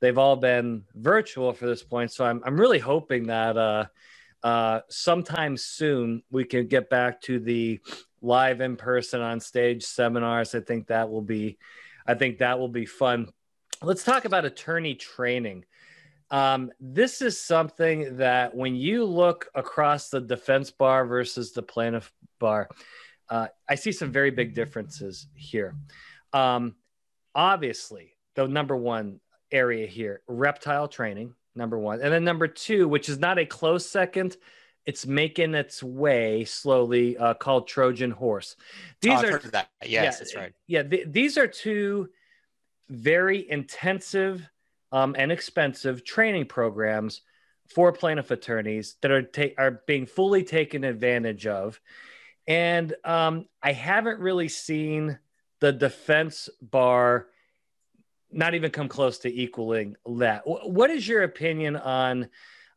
They've 0.00 0.16
all 0.16 0.36
been 0.36 0.84
virtual 0.94 1.52
for 1.52 1.66
this 1.66 1.82
point. 1.82 2.10
So 2.10 2.24
I'm 2.24 2.42
I'm 2.44 2.58
really 2.58 2.78
hoping 2.78 3.26
that 3.26 3.58
uh, 3.58 3.84
uh, 4.42 4.80
sometime 4.88 5.58
soon 5.58 6.22
we 6.30 6.44
can 6.44 6.68
get 6.68 6.88
back 6.88 7.20
to 7.22 7.38
the 7.38 7.80
live 8.22 8.62
in 8.62 8.76
person 8.76 9.20
on 9.20 9.40
stage 9.40 9.84
seminars. 9.84 10.54
I 10.54 10.60
think 10.60 10.86
that 10.86 11.10
will 11.10 11.22
be, 11.22 11.58
I 12.06 12.14
think 12.14 12.38
that 12.38 12.58
will 12.58 12.68
be 12.68 12.86
fun. 12.86 13.28
Let's 13.82 14.04
talk 14.04 14.24
about 14.24 14.44
attorney 14.44 14.94
training. 14.94 15.64
Um, 16.30 16.72
this 16.80 17.22
is 17.22 17.40
something 17.40 18.16
that 18.16 18.54
when 18.54 18.74
you 18.74 19.04
look 19.04 19.48
across 19.54 20.08
the 20.08 20.20
defense 20.20 20.70
bar 20.70 21.06
versus 21.06 21.52
the 21.52 21.62
plaintiff 21.62 22.12
bar, 22.38 22.68
uh, 23.28 23.48
I 23.68 23.74
see 23.74 23.92
some 23.92 24.10
very 24.10 24.30
big 24.30 24.54
differences 24.54 25.26
here. 25.34 25.74
Um, 26.32 26.74
obviously, 27.34 28.16
the 28.34 28.48
number 28.48 28.76
one 28.76 29.20
area 29.52 29.86
here, 29.86 30.22
reptile 30.26 30.88
training, 30.88 31.34
number 31.54 31.78
one. 31.78 32.00
And 32.00 32.12
then 32.12 32.24
number 32.24 32.48
two, 32.48 32.88
which 32.88 33.08
is 33.08 33.18
not 33.18 33.38
a 33.38 33.46
close 33.46 33.86
second, 33.86 34.36
it's 34.86 35.06
making 35.06 35.54
its 35.54 35.82
way 35.82 36.44
slowly 36.44 37.16
uh, 37.16 37.34
called 37.34 37.68
Trojan 37.68 38.10
Horse. 38.10 38.56
These 39.00 39.22
oh, 39.22 39.28
are 39.28 39.38
that. 39.38 39.68
Yes, 39.82 39.90
yeah, 39.90 40.10
that's 40.10 40.36
right. 40.36 40.52
Yeah, 40.66 40.82
th- 40.82 41.06
these 41.10 41.38
are 41.38 41.46
two 41.46 42.10
very 42.88 43.48
intensive 43.50 44.48
um, 44.92 45.14
and 45.18 45.32
expensive 45.32 46.04
training 46.04 46.46
programs 46.46 47.22
for 47.74 47.92
plaintiff 47.92 48.30
attorneys 48.30 48.96
that 49.00 49.10
are 49.10 49.22
ta- 49.22 49.54
are 49.58 49.82
being 49.86 50.06
fully 50.06 50.44
taken 50.44 50.84
advantage 50.84 51.46
of. 51.46 51.80
And 52.46 52.94
um, 53.04 53.46
I 53.62 53.72
haven't 53.72 54.20
really 54.20 54.48
seen 54.48 55.18
the 55.60 55.72
defense 55.72 56.48
bar 56.60 57.28
not 58.30 58.54
even 58.54 58.70
come 58.70 58.88
close 58.88 59.18
to 59.18 59.32
equaling 59.32 59.96
that. 60.06 60.42
What 60.44 60.90
is 60.90 61.06
your 61.06 61.22
opinion 61.22 61.76
on 61.76 62.28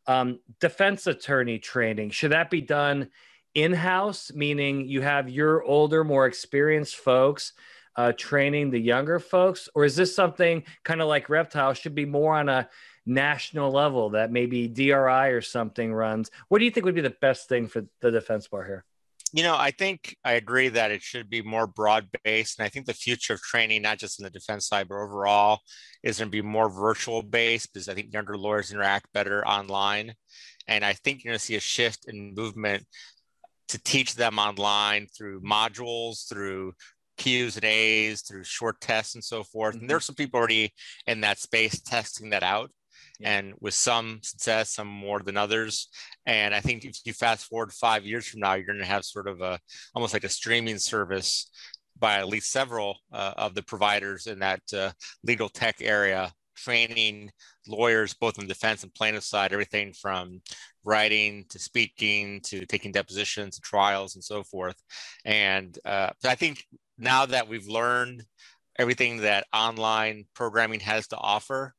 um, 0.06 0.38
defense 0.60 1.06
attorney 1.06 1.58
training? 1.58 2.10
Should 2.10 2.32
that 2.32 2.48
be 2.48 2.60
done 2.60 3.10
in 3.54 3.72
house, 3.72 4.32
meaning 4.32 4.86
you 4.86 5.00
have 5.00 5.28
your 5.28 5.62
older, 5.64 6.04
more 6.04 6.26
experienced 6.26 6.96
folks 6.96 7.52
uh, 7.98 8.12
training 8.12 8.70
the 8.70 8.80
younger 8.80 9.18
folks? 9.18 9.68
Or 9.74 9.84
is 9.84 9.96
this 9.96 10.14
something 10.14 10.62
kind 10.84 11.02
of 11.02 11.08
like 11.08 11.28
Reptile 11.28 11.74
should 11.74 11.94
be 11.94 12.06
more 12.06 12.34
on 12.34 12.48
a 12.48 12.68
national 13.04 13.72
level 13.72 14.10
that 14.10 14.32
maybe 14.32 14.68
DRI 14.68 15.28
or 15.28 15.42
something 15.42 15.92
runs? 15.92 16.30
What 16.48 16.60
do 16.60 16.64
you 16.64 16.70
think 16.70 16.86
would 16.86 16.94
be 16.94 17.02
the 17.02 17.16
best 17.20 17.48
thing 17.48 17.66
for 17.66 17.84
the 18.00 18.10
defense 18.10 18.48
bar 18.48 18.64
here? 18.64 18.84
you 19.32 19.42
know, 19.42 19.56
I 19.56 19.72
think 19.72 20.16
I 20.24 20.32
agree 20.32 20.68
that 20.70 20.90
it 20.90 21.02
should 21.02 21.28
be 21.28 21.42
more 21.42 21.66
broad 21.66 22.08
based. 22.24 22.58
And 22.58 22.64
I 22.64 22.70
think 22.70 22.86
the 22.86 22.94
future 22.94 23.34
of 23.34 23.42
training, 23.42 23.82
not 23.82 23.98
just 23.98 24.18
in 24.18 24.24
the 24.24 24.30
defense 24.30 24.66
side, 24.66 24.88
but 24.88 24.94
overall, 24.94 25.60
is 26.02 26.18
going 26.18 26.28
to 26.28 26.30
be 26.30 26.40
more 26.40 26.70
virtual 26.70 27.22
based 27.22 27.72
because 27.72 27.88
I 27.90 27.94
think 27.94 28.12
younger 28.12 28.38
lawyers 28.38 28.72
interact 28.72 29.12
better 29.12 29.46
online. 29.46 30.14
And 30.66 30.84
I 30.84 30.94
think 30.94 31.22
you're 31.22 31.32
going 31.32 31.38
to 31.38 31.44
see 31.44 31.56
a 31.56 31.60
shift 31.60 32.08
in 32.08 32.34
movement 32.34 32.86
to 33.68 33.82
teach 33.82 34.14
them 34.14 34.38
online 34.38 35.08
through 35.14 35.42
modules, 35.42 36.26
through 36.26 36.72
Q's 37.18 37.56
and 37.56 37.64
A's, 37.64 38.22
through 38.22 38.44
short 38.44 38.80
tests 38.80 39.14
and 39.14 39.24
so 39.24 39.42
forth. 39.42 39.74
Mm-hmm. 39.74 39.82
And 39.82 39.90
there's 39.90 40.04
some 40.04 40.14
people 40.14 40.38
already 40.38 40.72
in 41.06 41.20
that 41.20 41.38
space 41.38 41.80
testing 41.80 42.30
that 42.30 42.42
out 42.42 42.70
and 43.20 43.54
with 43.60 43.74
some 43.74 44.20
success, 44.22 44.70
some 44.70 44.88
more 44.88 45.20
than 45.20 45.36
others. 45.36 45.88
And 46.26 46.54
I 46.54 46.60
think 46.60 46.84
if 46.84 46.98
you 47.04 47.12
fast 47.12 47.46
forward 47.46 47.72
five 47.72 48.04
years 48.04 48.26
from 48.26 48.40
now, 48.40 48.54
you're 48.54 48.66
going 48.66 48.78
to 48.78 48.84
have 48.84 49.04
sort 49.04 49.28
of 49.28 49.40
a 49.40 49.58
almost 49.94 50.12
like 50.12 50.24
a 50.24 50.28
streaming 50.28 50.78
service 50.78 51.50
by 51.98 52.18
at 52.18 52.28
least 52.28 52.52
several 52.52 52.96
uh, 53.12 53.34
of 53.36 53.54
the 53.54 53.62
providers 53.62 54.26
in 54.26 54.38
that 54.38 54.62
uh, 54.72 54.90
legal 55.24 55.48
tech 55.48 55.76
area, 55.80 56.32
training 56.56 57.30
lawyers 57.66 58.14
both 58.14 58.38
on 58.38 58.46
the 58.46 58.54
defense 58.54 58.84
and 58.84 58.94
plaintiff 58.94 59.24
side, 59.24 59.52
everything 59.52 59.92
from 59.92 60.40
writing 60.84 61.44
to 61.48 61.58
speaking 61.58 62.40
to 62.42 62.64
taking 62.66 62.92
depositions, 62.92 63.56
and 63.56 63.64
trials, 63.64 64.14
and 64.14 64.22
so 64.22 64.44
forth. 64.44 64.80
And 65.24 65.76
uh, 65.84 66.10
I 66.24 66.36
think 66.36 66.64
now 66.98 67.26
that 67.26 67.48
we've 67.48 67.68
learned 67.68 68.24
everything 68.78 69.18
that 69.18 69.46
online 69.52 70.24
programming 70.34 70.80
has 70.80 71.08
to 71.08 71.16
offer, 71.16 71.74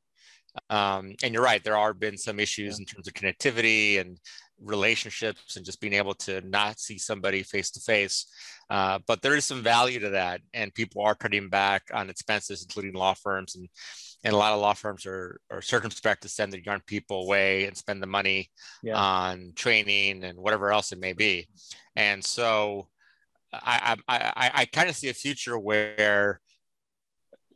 um, 0.70 1.16
and 1.24 1.34
you're 1.34 1.44
right, 1.44 1.64
there 1.64 1.78
are 1.78 1.94
been 1.94 2.18
some 2.18 2.40
issues 2.40 2.78
yeah. 2.78 2.84
in 2.84 2.86
terms 2.86 3.08
of 3.08 3.14
connectivity 3.14 4.00
and 4.00 4.18
relationships 4.62 5.56
and 5.56 5.66
just 5.66 5.80
being 5.80 5.94
able 5.94 6.14
to 6.14 6.42
not 6.42 6.80
see 6.80 6.98
somebody 6.98 7.44
face 7.44 7.72
to 7.72 7.80
face. 7.80 8.26
But 8.70 9.22
there 9.22 9.36
is 9.36 9.46
some 9.46 9.64
value 9.64 10.00
to 10.00 10.10
that, 10.10 10.42
and 10.54 10.74
people 10.74 11.04
are 11.04 11.16
cutting 11.16 11.50
back 11.50 11.84
on 11.94 12.10
expenses, 12.10 12.64
including 12.64 12.94
law 12.94 13.14
firms, 13.14 13.56
and 13.56 13.68
and 14.24 14.34
a 14.34 14.38
lot 14.38 14.54
of 14.54 14.60
law 14.60 14.74
firms 14.74 15.06
are 15.06 15.40
are 15.50 15.62
circumspect 15.62 16.24
to 16.24 16.30
send 16.30 16.52
their 16.52 16.60
young 16.60 16.82
people 16.86 17.24
away 17.24 17.66
and 17.66 17.78
spend 17.78 18.02
the 18.02 18.08
money 18.08 18.50
yeah. 18.84 18.96
on 18.96 19.54
training 19.56 20.24
and 20.24 20.38
whatever 20.38 20.72
else 20.72 20.92
it 20.92 21.00
may 21.00 21.14
be. 21.14 21.48
And 21.96 22.24
so, 22.24 22.88
I 23.54 23.98
I 24.08 24.18
I, 24.18 24.52
I 24.54 24.66
kind 24.66 24.90
of 24.90 24.96
see 24.96 25.10
a 25.10 25.14
future 25.14 25.58
where 25.58 26.40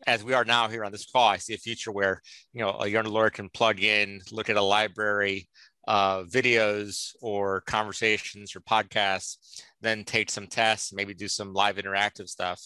as 0.05 0.23
we 0.23 0.33
are 0.33 0.45
now 0.45 0.67
here 0.67 0.83
on 0.83 0.91
this 0.91 1.05
call, 1.05 1.27
I 1.27 1.37
see 1.37 1.53
a 1.53 1.57
future 1.57 1.91
where 1.91 2.21
you 2.53 2.61
know 2.61 2.77
a 2.79 2.87
young 2.87 3.05
lawyer 3.05 3.29
can 3.29 3.49
plug 3.49 3.81
in, 3.81 4.21
look 4.31 4.49
at 4.49 4.57
a 4.57 4.61
library 4.61 5.47
uh, 5.87 6.23
videos 6.23 7.13
or 7.21 7.61
conversations 7.61 8.55
or 8.55 8.61
podcasts, 8.61 9.61
then 9.81 10.03
take 10.03 10.29
some 10.29 10.47
tests, 10.47 10.93
maybe 10.93 11.13
do 11.13 11.27
some 11.27 11.53
live 11.53 11.75
interactive 11.75 12.29
stuff, 12.29 12.61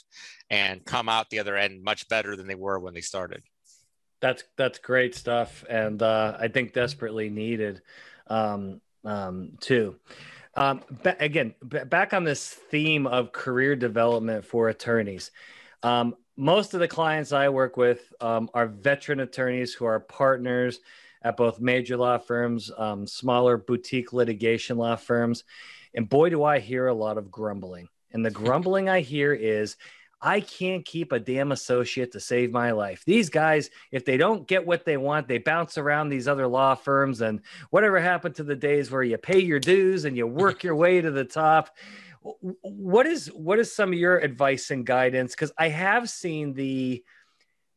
and 0.50 0.86
come 0.86 1.10
out 1.10 1.30
the 1.30 1.40
other 1.40 1.56
end 1.56 1.84
much 1.84 2.08
better 2.10 2.36
than 2.36 2.48
they 2.48 2.56
were 2.56 2.80
when 2.80 2.94
they 2.94 3.02
started. 3.02 3.42
That's 4.20 4.44
that's 4.56 4.80
great 4.80 5.16
stuff, 5.16 5.64
and 5.70 6.02
uh, 6.02 6.38
I 6.40 6.48
think 6.48 6.74
desperately 6.74 7.30
needed 7.30 7.82
um, 8.28 8.82
um, 9.04 9.52
too. 9.60 9.96
Um, 10.58 10.82
again, 11.20 11.54
b- 11.68 11.84
back 11.86 12.14
on 12.14 12.24
this 12.24 12.50
theme 12.50 13.06
of 13.06 13.32
career 13.32 13.76
development 13.76 14.44
for 14.44 14.70
attorneys. 14.70 15.30
Um, 15.84 16.16
most 16.36 16.74
of 16.74 16.80
the 16.80 16.88
clients 16.88 17.32
I 17.32 17.50
work 17.50 17.78
with 17.78 18.12
um, 18.20 18.50
are 18.56 18.66
veteran 18.66 19.20
attorneys 19.20 19.76
who 19.76 19.86
are 19.86 20.00
partners 20.00 20.80
at 21.22 21.38
both 21.38 21.60
major 21.60 21.96
law 21.96 22.18
firms, 22.18 22.72
um, 22.76 23.06
smaller 23.06 23.58
boutique 23.58 24.14
litigation 24.14 24.78
law 24.78 24.96
firms. 24.96 25.44
And 25.94 26.10
boy, 26.10 26.32
do 26.32 26.44
I 26.44 26.58
hear 26.58 26.88
a 26.88 26.94
lot 26.94 27.20
of 27.20 27.30
grumbling. 27.30 27.88
And 28.12 28.26
the 28.26 28.32
grumbling 28.44 28.90
I 28.90 29.02
hear 29.02 29.34
is, 29.34 29.78
I 30.22 30.40
can't 30.42 30.84
keep 30.84 31.12
a 31.12 31.20
damn 31.20 31.52
associate 31.52 32.12
to 32.14 32.20
save 32.20 32.52
my 32.52 32.72
life. 32.72 33.04
These 33.06 33.30
guys, 33.30 33.70
if 33.92 34.04
they 34.04 34.18
don't 34.18 34.48
get 34.48 34.66
what 34.66 34.84
they 34.84 34.98
want, 34.98 35.28
they 35.28 35.38
bounce 35.38 35.78
around 35.78 36.10
these 36.10 36.28
other 36.28 36.48
law 36.48 36.74
firms. 36.76 37.22
And 37.22 37.42
whatever 37.70 38.00
happened 38.00 38.36
to 38.36 38.44
the 38.44 38.56
days 38.56 38.90
where 38.90 39.04
you 39.04 39.18
pay 39.18 39.40
your 39.40 39.60
dues 39.60 40.06
and 40.06 40.18
you 40.18 40.26
work 40.26 40.64
your 40.64 40.76
way 40.76 41.02
to 41.02 41.12
the 41.12 41.26
top? 41.26 41.70
what 42.62 43.06
is 43.06 43.28
what 43.28 43.60
is 43.60 43.74
some 43.74 43.94
of 43.94 43.98
your 43.98 44.18
advice 44.18 44.72
and 44.72 44.86
guidance 44.86 45.34
because 45.34 45.52
i 45.58 45.70
have 45.70 46.10
seen 46.10 46.54
the 46.54 47.04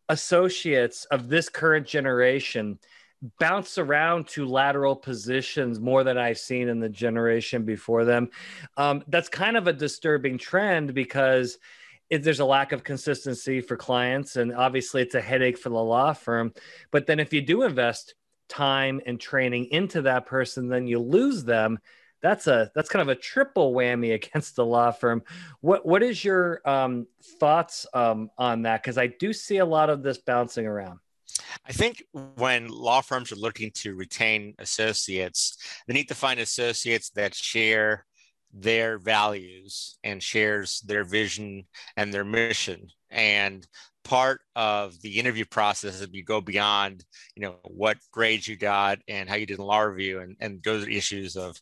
associates 0.08 1.04
of 1.06 1.28
this 1.28 1.48
current 1.48 1.86
generation 1.86 2.78
bounce 3.38 3.76
around 3.78 4.26
to 4.26 4.46
lateral 4.46 4.96
positions 4.96 5.78
more 5.78 6.02
than 6.04 6.18
i've 6.18 6.38
seen 6.38 6.68
in 6.68 6.80
the 6.80 6.88
generation 6.88 7.64
before 7.64 8.04
them 8.04 8.28
um, 8.76 9.04
that's 9.08 9.28
kind 9.28 9.56
of 9.56 9.66
a 9.66 9.72
disturbing 9.72 10.38
trend 10.38 10.94
because 10.94 11.58
it, 12.10 12.22
there's 12.22 12.40
a 12.40 12.44
lack 12.44 12.72
of 12.72 12.84
consistency 12.84 13.60
for 13.60 13.76
clients 13.76 14.36
and 14.36 14.54
obviously 14.54 15.02
it's 15.02 15.14
a 15.14 15.20
headache 15.20 15.58
for 15.58 15.68
the 15.68 15.74
law 15.74 16.12
firm 16.12 16.52
but 16.90 17.06
then 17.06 17.20
if 17.20 17.32
you 17.32 17.40
do 17.40 17.62
invest 17.62 18.14
time 18.48 19.00
and 19.06 19.20
training 19.20 19.66
into 19.70 20.02
that 20.02 20.26
person 20.26 20.68
then 20.68 20.86
you 20.86 20.98
lose 20.98 21.44
them 21.44 21.78
that's 22.22 22.46
a 22.46 22.70
that's 22.74 22.88
kind 22.88 23.02
of 23.02 23.08
a 23.08 23.14
triple 23.14 23.72
whammy 23.72 24.14
against 24.14 24.56
the 24.56 24.64
law 24.64 24.90
firm. 24.90 25.22
What 25.60 25.86
what 25.86 26.02
is 26.02 26.24
your 26.24 26.60
um, 26.68 27.06
thoughts 27.38 27.86
um, 27.94 28.30
on 28.38 28.62
that? 28.62 28.82
Because 28.82 28.98
I 28.98 29.08
do 29.08 29.32
see 29.32 29.58
a 29.58 29.64
lot 29.64 29.90
of 29.90 30.02
this 30.02 30.18
bouncing 30.18 30.66
around. 30.66 31.00
I 31.66 31.72
think 31.72 32.04
when 32.36 32.68
law 32.68 33.00
firms 33.00 33.32
are 33.32 33.36
looking 33.36 33.70
to 33.76 33.94
retain 33.94 34.54
associates, 34.58 35.56
they 35.86 35.94
need 35.94 36.08
to 36.08 36.14
find 36.14 36.38
associates 36.38 37.10
that 37.10 37.34
share 37.34 38.04
their 38.52 38.98
values 38.98 39.98
and 40.04 40.22
shares 40.22 40.80
their 40.80 41.04
vision 41.04 41.64
and 41.96 42.12
their 42.12 42.24
mission. 42.24 42.88
And 43.10 43.66
part 44.04 44.40
of 44.56 45.00
the 45.02 45.18
interview 45.18 45.44
process 45.44 46.00
is 46.00 46.08
you 46.12 46.24
go 46.24 46.40
beyond, 46.40 47.04
you 47.36 47.42
know, 47.42 47.56
what 47.64 47.98
grades 48.12 48.48
you 48.48 48.56
got 48.56 48.98
and 49.08 49.28
how 49.28 49.36
you 49.36 49.46
did 49.46 49.58
in 49.58 49.64
law 49.64 49.80
review 49.80 50.20
and, 50.20 50.36
and 50.40 50.62
go 50.62 50.78
to 50.78 50.84
the 50.84 50.96
issues 50.96 51.36
of 51.36 51.56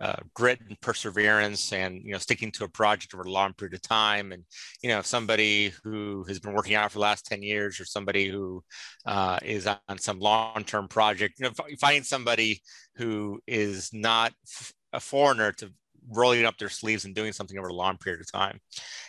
uh, 0.00 0.16
grit 0.34 0.58
and 0.66 0.80
perseverance 0.80 1.72
and 1.74 2.00
you 2.02 2.12
know 2.12 2.18
sticking 2.18 2.50
to 2.50 2.64
a 2.64 2.68
project 2.68 3.12
over 3.12 3.22
a 3.22 3.30
long 3.30 3.52
period 3.52 3.74
of 3.74 3.82
time 3.82 4.32
and 4.32 4.44
you 4.82 4.88
know 4.88 5.02
somebody 5.02 5.72
who 5.84 6.24
has 6.24 6.40
been 6.40 6.54
working 6.54 6.74
out 6.74 6.90
for 6.90 6.96
the 6.96 7.02
last 7.02 7.26
10 7.26 7.42
years 7.42 7.78
or 7.78 7.84
somebody 7.84 8.26
who 8.26 8.64
uh, 9.04 9.38
is 9.42 9.66
on 9.66 9.98
some 9.98 10.18
long-term 10.18 10.88
project 10.88 11.34
you 11.38 11.44
know 11.44 11.52
finding 11.78 12.02
somebody 12.02 12.62
who 12.94 13.38
is 13.46 13.90
not 13.92 14.32
a 14.94 15.00
foreigner 15.00 15.52
to 15.52 15.70
rolling 16.08 16.44
up 16.44 16.58
their 16.58 16.68
sleeves 16.68 17.04
and 17.04 17.14
doing 17.14 17.32
something 17.32 17.58
over 17.58 17.68
a 17.68 17.74
long 17.74 17.98
period 17.98 18.20
of 18.20 18.30
time. 18.30 18.60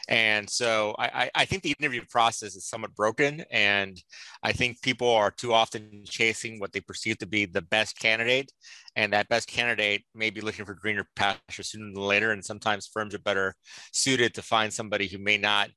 And 0.08 0.50
so 0.50 0.96
I, 1.00 1.30
I 1.34 1.46
think 1.46 1.64
the 1.64 1.76
interview 1.80 2.02
process 2.10 2.56
is 2.56 2.68
somewhat 2.68 2.96
broken. 2.96 3.44
And 3.52 4.02
I 4.44 4.52
think 4.52 4.82
people 4.82 5.10
are 5.10 5.32
too 5.32 5.54
often 5.54 6.04
chasing 6.06 6.60
what 6.60 6.74
they 6.74 6.82
perceive 6.82 7.18
to 7.20 7.26
be 7.26 7.46
the 7.46 7.62
best 7.62 8.00
candidate. 8.00 8.52
And 8.96 9.14
that 9.14 9.30
best 9.30 9.48
candidate 9.48 10.04
may 10.14 10.30
be 10.30 10.42
looking 10.42 10.66
for 10.66 10.74
greener 10.74 11.08
pastures 11.16 11.70
sooner 11.70 11.86
than 11.94 12.04
later. 12.04 12.32
And 12.32 12.44
sometimes 12.44 12.90
firms 12.92 13.16
are 13.16 13.20
better 13.20 13.56
suited 13.94 14.34
to 14.34 14.42
find 14.42 14.74
somebody 14.74 15.08
who 15.08 15.18
may 15.18 15.38
not 15.38 15.70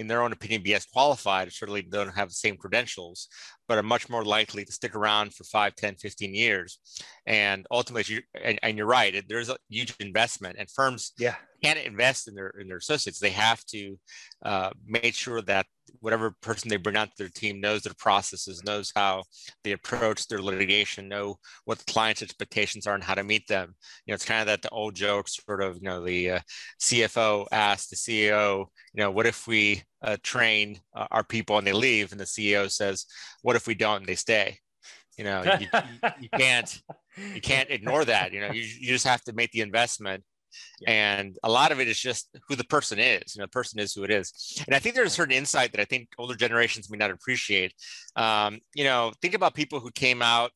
in 0.00 0.08
their 0.08 0.22
own 0.22 0.32
opinion, 0.32 0.62
be 0.62 0.74
as 0.74 0.86
qualified, 0.86 1.52
certainly 1.52 1.82
don't 1.82 2.16
have 2.16 2.28
the 2.28 2.34
same 2.34 2.56
credentials, 2.56 3.28
but 3.68 3.78
are 3.78 3.82
much 3.82 4.08
more 4.08 4.24
likely 4.24 4.64
to 4.64 4.72
stick 4.72 4.94
around 4.94 5.34
for 5.34 5.44
5, 5.44 5.76
10, 5.76 5.96
15 5.96 6.34
years. 6.34 6.78
And 7.26 7.66
ultimately, 7.70 8.24
and, 8.42 8.58
and 8.62 8.78
you're 8.78 8.86
right, 8.86 9.22
there's 9.28 9.50
a 9.50 9.58
huge 9.68 9.94
investment, 10.00 10.56
and 10.58 10.70
firms 10.70 11.12
yeah. 11.18 11.34
can't 11.62 11.78
invest 11.78 12.28
in 12.28 12.34
their 12.34 12.48
in 12.58 12.66
their 12.66 12.78
associates. 12.78 13.20
They 13.20 13.30
have 13.30 13.64
to 13.66 13.98
uh, 14.42 14.70
make 14.86 15.14
sure 15.14 15.42
that 15.42 15.66
whatever 16.00 16.34
person 16.40 16.68
they 16.68 16.76
bring 16.76 16.96
onto 16.96 17.12
their 17.18 17.28
team 17.28 17.60
knows 17.60 17.82
their 17.82 17.94
processes, 17.98 18.62
knows 18.64 18.92
how 18.94 19.24
they 19.64 19.72
approach 19.72 20.26
their 20.26 20.40
litigation, 20.40 21.08
know 21.08 21.36
what 21.64 21.78
the 21.78 21.92
client's 21.92 22.22
expectations 22.22 22.86
are 22.86 22.94
and 22.94 23.04
how 23.04 23.14
to 23.14 23.24
meet 23.24 23.46
them. 23.48 23.74
You 24.06 24.12
know, 24.12 24.14
it's 24.14 24.24
kind 24.24 24.40
of 24.40 24.46
that 24.46 24.62
the 24.62 24.70
old 24.70 24.94
joke, 24.94 25.28
sort 25.28 25.62
of, 25.62 25.76
you 25.76 25.82
know, 25.88 26.04
the 26.04 26.30
uh, 26.30 26.40
CFO 26.80 27.46
asked 27.52 27.90
the 27.90 27.96
CEO, 27.96 28.66
you 28.94 29.02
know, 29.02 29.10
what 29.10 29.26
if 29.26 29.46
we 29.46 29.82
uh, 30.02 30.16
train 30.22 30.80
uh, 30.94 31.06
our 31.10 31.24
people 31.24 31.58
and 31.58 31.66
they 31.66 31.72
leave? 31.72 32.12
And 32.12 32.20
the 32.20 32.24
CEO 32.24 32.70
says, 32.70 33.06
what 33.42 33.56
if 33.56 33.66
we 33.66 33.74
don't 33.74 33.98
and 33.98 34.06
they 34.06 34.14
stay? 34.14 34.58
You 35.18 35.24
know, 35.24 35.42
you, 35.60 35.66
you, 35.72 36.10
you 36.20 36.28
can't 36.30 36.82
you 37.34 37.40
can't 37.40 37.70
ignore 37.70 38.04
that. 38.06 38.32
You 38.32 38.40
know, 38.40 38.52
you, 38.52 38.62
you 38.62 38.88
just 38.88 39.06
have 39.06 39.22
to 39.24 39.34
make 39.34 39.50
the 39.52 39.60
investment 39.60 40.24
and 40.86 41.36
a 41.42 41.50
lot 41.50 41.72
of 41.72 41.80
it 41.80 41.88
is 41.88 41.98
just 41.98 42.28
who 42.48 42.56
the 42.56 42.64
person 42.64 42.98
is. 42.98 43.34
You 43.34 43.40
know, 43.40 43.46
the 43.46 43.50
person 43.50 43.78
is 43.80 43.92
who 43.92 44.04
it 44.04 44.10
is. 44.10 44.62
And 44.66 44.74
I 44.74 44.78
think 44.78 44.94
there's 44.94 45.12
a 45.12 45.14
certain 45.14 45.34
insight 45.34 45.72
that 45.72 45.80
I 45.80 45.84
think 45.84 46.08
older 46.18 46.34
generations 46.34 46.90
may 46.90 46.98
not 46.98 47.10
appreciate. 47.10 47.74
Um, 48.16 48.60
you 48.74 48.84
know, 48.84 49.12
think 49.22 49.34
about 49.34 49.54
people 49.54 49.80
who 49.80 49.90
came 49.90 50.22
out 50.22 50.52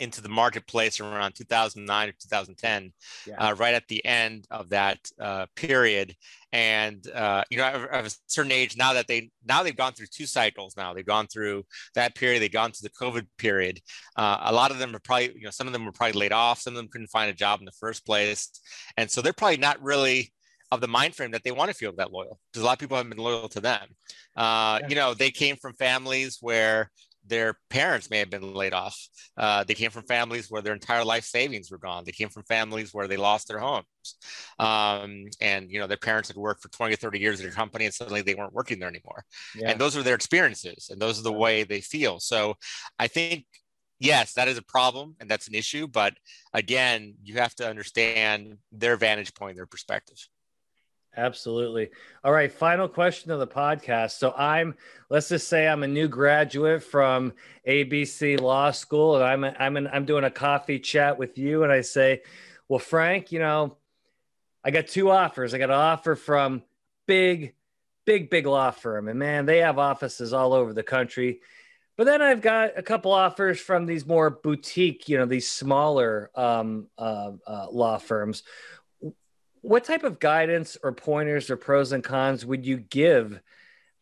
into 0.00 0.20
the 0.20 0.28
marketplace 0.28 1.00
around 1.00 1.34
2009 1.34 2.08
or 2.08 2.12
2010, 2.12 2.92
yeah. 3.26 3.34
uh, 3.38 3.54
right 3.54 3.74
at 3.74 3.86
the 3.88 4.04
end 4.04 4.46
of 4.50 4.70
that 4.70 4.98
uh, 5.20 5.46
period. 5.54 6.14
And 6.52 7.04
uh, 7.10 7.42
you 7.50 7.58
know, 7.58 7.86
of 7.90 8.06
a 8.06 8.10
certain 8.26 8.52
age 8.52 8.76
now 8.76 8.92
that 8.92 9.08
they 9.08 9.30
now 9.44 9.62
they've 9.62 9.76
gone 9.76 9.92
through 9.92 10.06
two 10.06 10.26
cycles. 10.26 10.76
Now 10.76 10.94
they've 10.94 11.04
gone 11.04 11.26
through 11.26 11.64
that 11.94 12.14
period. 12.14 12.40
They've 12.42 12.52
gone 12.52 12.70
through 12.70 12.88
the 12.88 13.04
COVID 13.04 13.26
period. 13.38 13.80
Uh, 14.16 14.38
a 14.42 14.52
lot 14.52 14.70
of 14.70 14.78
them 14.78 14.94
are 14.94 15.00
probably, 15.00 15.32
you 15.34 15.44
know, 15.44 15.50
some 15.50 15.66
of 15.66 15.72
them 15.72 15.84
were 15.84 15.92
probably 15.92 16.20
laid 16.20 16.32
off. 16.32 16.60
Some 16.60 16.74
of 16.74 16.76
them 16.76 16.88
couldn't 16.88 17.08
find 17.08 17.28
a 17.28 17.34
job 17.34 17.58
in 17.58 17.64
the 17.64 17.72
first 17.72 18.06
place, 18.06 18.50
and 18.96 19.10
so 19.10 19.20
they're 19.20 19.32
probably 19.32 19.56
not 19.56 19.82
really 19.82 20.32
of 20.70 20.80
the 20.80 20.88
mind 20.88 21.14
frame 21.14 21.30
that 21.30 21.42
they 21.44 21.52
want 21.52 21.70
to 21.70 21.76
feel 21.76 21.92
that 21.96 22.12
loyal 22.12 22.38
because 22.52 22.62
a 22.62 22.66
lot 22.66 22.72
of 22.72 22.78
people 22.78 22.96
have 22.96 23.08
been 23.08 23.18
loyal 23.18 23.48
to 23.48 23.60
them. 23.60 23.86
Uh, 24.36 24.78
yeah. 24.82 24.88
You 24.88 24.94
know, 24.96 25.14
they 25.14 25.30
came 25.30 25.56
from 25.56 25.74
families 25.74 26.38
where 26.40 26.90
their 27.26 27.58
parents 27.70 28.10
may 28.10 28.18
have 28.18 28.30
been 28.30 28.54
laid 28.54 28.74
off. 28.74 28.98
Uh, 29.36 29.64
they 29.64 29.74
came 29.74 29.90
from 29.90 30.04
families 30.04 30.50
where 30.50 30.62
their 30.62 30.74
entire 30.74 31.04
life 31.04 31.24
savings 31.24 31.70
were 31.70 31.78
gone. 31.78 32.04
They 32.04 32.12
came 32.12 32.28
from 32.28 32.44
families 32.44 32.92
where 32.92 33.08
they 33.08 33.16
lost 33.16 33.48
their 33.48 33.58
homes. 33.58 33.84
Um, 34.58 35.26
and, 35.40 35.70
you 35.70 35.80
know, 35.80 35.86
their 35.86 35.96
parents 35.96 36.28
had 36.28 36.36
worked 36.36 36.62
for 36.62 36.68
20 36.68 36.94
or 36.94 36.96
30 36.96 37.18
years 37.18 37.40
at 37.40 37.46
a 37.46 37.50
company 37.50 37.86
and 37.86 37.94
suddenly 37.94 38.22
they 38.22 38.34
weren't 38.34 38.52
working 38.52 38.78
there 38.78 38.88
anymore. 38.88 39.24
Yeah. 39.54 39.70
And 39.70 39.80
those 39.80 39.96
are 39.96 40.02
their 40.02 40.14
experiences 40.14 40.88
and 40.90 41.00
those 41.00 41.18
are 41.18 41.24
the 41.24 41.32
way 41.32 41.62
they 41.62 41.80
feel. 41.80 42.20
So 42.20 42.54
I 42.98 43.06
think, 43.06 43.46
yes, 43.98 44.34
that 44.34 44.48
is 44.48 44.58
a 44.58 44.62
problem 44.62 45.16
and 45.18 45.30
that's 45.30 45.48
an 45.48 45.54
issue. 45.54 45.86
But 45.86 46.14
again, 46.52 47.14
you 47.22 47.34
have 47.34 47.54
to 47.56 47.68
understand 47.68 48.58
their 48.70 48.96
vantage 48.96 49.34
point, 49.34 49.56
their 49.56 49.66
perspective. 49.66 50.18
Absolutely. 51.16 51.90
All 52.24 52.32
right. 52.32 52.50
Final 52.50 52.88
question 52.88 53.30
of 53.30 53.38
the 53.38 53.46
podcast. 53.46 54.12
So 54.12 54.32
I'm, 54.32 54.74
let's 55.10 55.28
just 55.28 55.48
say 55.48 55.68
I'm 55.68 55.82
a 55.82 55.88
new 55.88 56.08
graduate 56.08 56.82
from 56.82 57.32
ABC 57.66 58.40
Law 58.40 58.72
School, 58.72 59.16
and 59.16 59.24
I'm 59.24 59.44
I'm 59.44 59.76
in, 59.76 59.86
I'm 59.86 60.04
doing 60.04 60.24
a 60.24 60.30
coffee 60.30 60.78
chat 60.78 61.18
with 61.18 61.38
you, 61.38 61.62
and 61.62 61.72
I 61.72 61.82
say, 61.82 62.22
well, 62.68 62.80
Frank, 62.80 63.30
you 63.30 63.38
know, 63.38 63.76
I 64.64 64.70
got 64.70 64.88
two 64.88 65.10
offers. 65.10 65.54
I 65.54 65.58
got 65.58 65.70
an 65.70 65.76
offer 65.76 66.16
from 66.16 66.62
big, 67.06 67.54
big, 68.06 68.28
big 68.28 68.46
law 68.46 68.72
firm, 68.72 69.08
and 69.08 69.18
man, 69.18 69.46
they 69.46 69.58
have 69.58 69.78
offices 69.78 70.32
all 70.32 70.52
over 70.52 70.72
the 70.72 70.82
country. 70.82 71.40
But 71.96 72.04
then 72.04 72.22
I've 72.22 72.40
got 72.40 72.76
a 72.76 72.82
couple 72.82 73.12
offers 73.12 73.60
from 73.60 73.86
these 73.86 74.04
more 74.04 74.28
boutique, 74.28 75.08
you 75.08 75.16
know, 75.16 75.26
these 75.26 75.48
smaller 75.48 76.28
um, 76.34 76.88
uh, 76.98 77.32
uh, 77.46 77.66
law 77.70 77.98
firms 77.98 78.42
what 79.64 79.84
type 79.84 80.04
of 80.04 80.20
guidance 80.20 80.76
or 80.82 80.92
pointers 80.92 81.48
or 81.48 81.56
pros 81.56 81.92
and 81.92 82.04
cons 82.04 82.44
would 82.44 82.66
you 82.66 82.76
give 82.76 83.40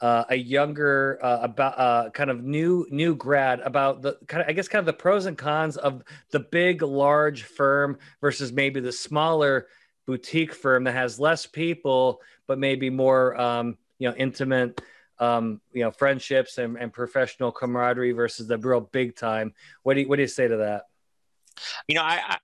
uh, 0.01 0.25
a 0.31 0.35
younger 0.35 1.21
uh, 1.23 1.39
about 1.43 1.79
uh, 1.79 2.11
kind 2.11 2.31
of 2.31 2.43
new 2.43 2.85
new 2.91 3.15
grad 3.15 3.61
about 3.61 4.03
the 4.03 4.19
kind 4.27 4.43
of 4.43 4.49
I 4.49 4.53
guess 4.53 4.67
kind 4.67 4.81
of 4.81 4.87
the 4.87 4.93
pros 4.93 5.27
and 5.27 5.39
cons 5.39 5.77
of 5.77 6.03
the 6.33 6.41
big 6.41 6.83
large 6.83 7.45
firm 7.45 7.99
versus 8.21 8.51
maybe 8.51 8.81
the 8.81 8.91
smaller 8.91 9.69
boutique 10.05 10.53
firm 10.53 10.83
that 10.85 10.93
has 10.93 11.21
less 11.21 11.47
people 11.47 12.21
but 12.49 12.59
maybe 12.59 12.91
more 12.91 13.41
um, 13.41 13.79
you 14.01 14.09
know 14.09 14.17
intimate 14.17 14.81
um, 15.21 15.61
you 15.73 15.85
know 15.85 15.93
friendships 15.93 16.59
and, 16.59 16.77
and 16.77 16.93
professional 16.93 17.53
camaraderie 17.53 18.11
versus 18.11 18.49
the 18.49 18.59
real 18.59 18.81
big 18.81 19.15
time. 19.15 19.55
What 19.85 19.95
do 19.95 20.01
you, 20.01 20.09
what 20.09 20.17
do 20.17 20.23
you 20.23 20.29
say 20.29 20.49
to 20.49 20.57
that? 20.57 20.87
You 21.87 21.95
know, 21.95 22.03
I, 22.03 22.21
I 22.27 22.39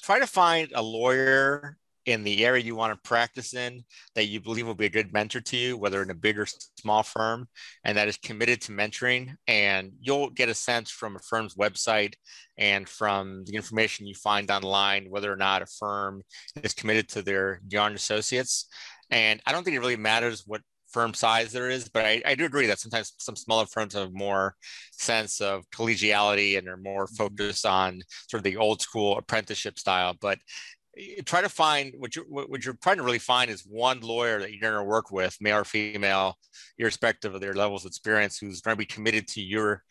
try 0.00 0.20
to 0.20 0.26
find 0.28 0.70
a 0.72 0.82
lawyer 0.82 1.76
in 2.06 2.22
the 2.22 2.44
area 2.44 2.62
you 2.62 2.76
want 2.76 2.92
to 2.92 3.08
practice 3.08 3.52
in 3.52 3.84
that 4.14 4.26
you 4.26 4.40
believe 4.40 4.66
will 4.66 4.74
be 4.74 4.86
a 4.86 4.90
good 4.90 5.12
mentor 5.12 5.40
to 5.40 5.56
you, 5.56 5.76
whether 5.76 6.02
in 6.02 6.10
a 6.10 6.14
big 6.14 6.38
or 6.38 6.46
small 6.80 7.02
firm, 7.02 7.48
and 7.84 7.98
that 7.98 8.08
is 8.08 8.16
committed 8.16 8.60
to 8.62 8.72
mentoring. 8.72 9.34
And 9.48 9.92
you'll 10.00 10.30
get 10.30 10.48
a 10.48 10.54
sense 10.54 10.90
from 10.90 11.16
a 11.16 11.20
firm's 11.20 11.56
website 11.56 12.14
and 12.56 12.88
from 12.88 13.44
the 13.44 13.56
information 13.56 14.06
you 14.06 14.14
find 14.14 14.50
online 14.50 15.10
whether 15.10 15.30
or 15.30 15.36
not 15.36 15.62
a 15.62 15.66
firm 15.66 16.22
is 16.62 16.72
committed 16.72 17.08
to 17.10 17.22
their 17.22 17.60
young 17.68 17.94
associates. 17.94 18.68
And 19.10 19.40
I 19.44 19.52
don't 19.52 19.64
think 19.64 19.76
it 19.76 19.80
really 19.80 19.96
matters 19.96 20.44
what 20.46 20.62
firm 20.96 21.12
size 21.12 21.52
there 21.52 21.68
is, 21.68 21.88
but 21.88 22.04
I, 22.04 22.22
I, 22.24 22.34
do 22.34 22.44
agree 22.44 22.66
that 22.68 22.78
sometimes 22.78 23.12
some 23.18 23.36
smaller 23.36 23.66
firms 23.66 23.94
have 23.94 24.14
more 24.14 24.54
sense 24.92 25.40
of 25.40 25.68
collegiality 25.70 26.56
and 26.56 26.68
are 26.68 26.76
more 26.76 27.06
mm-hmm. 27.06 27.16
focused 27.16 27.66
on 27.66 28.00
sort 28.28 28.38
of 28.38 28.44
the 28.44 28.56
old 28.56 28.80
school 28.80 29.18
apprenticeship 29.18 29.78
style. 29.78 30.14
But 30.18 30.38
try 31.24 31.40
to 31.40 31.48
find 31.48 31.94
what 31.98 32.16
you're 32.16 32.24
what 32.24 32.64
you're 32.64 32.74
trying 32.82 32.96
to 32.96 33.02
really 33.02 33.18
find 33.18 33.50
is 33.50 33.62
one 33.62 34.00
lawyer 34.00 34.40
that 34.40 34.50
you're 34.50 34.60
going 34.60 34.74
to 34.74 34.88
work 34.88 35.10
with, 35.10 35.36
male 35.40 35.58
or 35.58 35.64
female, 35.64 36.38
irrespective 36.78 37.34
of 37.34 37.40
their 37.40 37.54
levels 37.54 37.84
of 37.84 37.90
experience, 37.90 38.38
who's 38.38 38.60
going 38.60 38.74
to 38.74 38.78
be 38.78 38.86
committed 38.86 39.28
to 39.28 39.42
your 39.42 39.82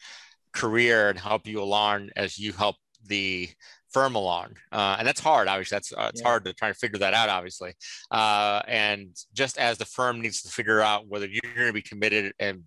career 0.53 1.09
and 1.09 1.19
help 1.19 1.45
you 1.47 1.61
along 1.61 2.09
as 2.15 2.39
you 2.39 2.53
help 2.53 2.75
the 3.07 3.49
firm 3.91 4.15
along. 4.15 4.55
Uh, 4.71 4.95
and 4.97 5.07
that's 5.07 5.19
hard, 5.19 5.47
obviously. 5.47 5.75
That's 5.75 5.93
uh, 5.93 6.09
it's 6.09 6.21
yeah. 6.21 6.27
hard 6.27 6.45
to 6.45 6.53
try 6.53 6.69
to 6.69 6.73
figure 6.73 6.99
that 6.99 7.13
out, 7.13 7.29
obviously. 7.29 7.73
Uh, 8.11 8.61
and 8.67 9.15
just 9.33 9.57
as 9.57 9.77
the 9.77 9.85
firm 9.85 10.21
needs 10.21 10.41
to 10.41 10.49
figure 10.49 10.81
out 10.81 11.07
whether 11.07 11.27
you're 11.27 11.53
going 11.55 11.67
to 11.67 11.73
be 11.73 11.81
committed 11.81 12.33
and 12.39 12.63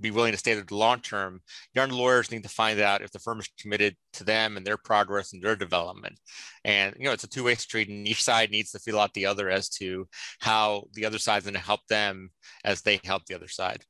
be 0.00 0.10
willing 0.10 0.32
to 0.32 0.38
stay 0.38 0.54
there 0.54 0.64
long 0.70 1.00
term. 1.00 1.40
Young 1.74 1.90
lawyers 1.90 2.30
need 2.30 2.42
to 2.42 2.48
find 2.48 2.80
out 2.80 3.02
if 3.02 3.10
the 3.10 3.18
firm 3.18 3.40
is 3.40 3.48
committed 3.58 3.96
to 4.14 4.24
them 4.24 4.56
and 4.56 4.66
their 4.66 4.76
progress 4.76 5.32
and 5.32 5.42
their 5.42 5.56
development. 5.56 6.18
And 6.64 6.94
you 6.98 7.04
know, 7.06 7.12
it's 7.12 7.24
a 7.24 7.28
two-way 7.28 7.54
street, 7.56 7.88
and 7.88 8.06
each 8.06 8.22
side 8.22 8.50
needs 8.50 8.70
to 8.72 8.78
feel 8.78 8.98
out 8.98 9.14
the 9.14 9.26
other 9.26 9.50
as 9.50 9.68
to 9.70 10.08
how 10.40 10.84
the 10.94 11.06
other 11.06 11.18
side 11.18 11.38
is 11.38 11.44
going 11.44 11.54
to 11.54 11.60
help 11.60 11.80
them 11.88 12.30
as 12.64 12.82
they 12.82 13.00
help 13.04 13.24
the 13.26 13.34
other 13.34 13.48
side. 13.48 13.84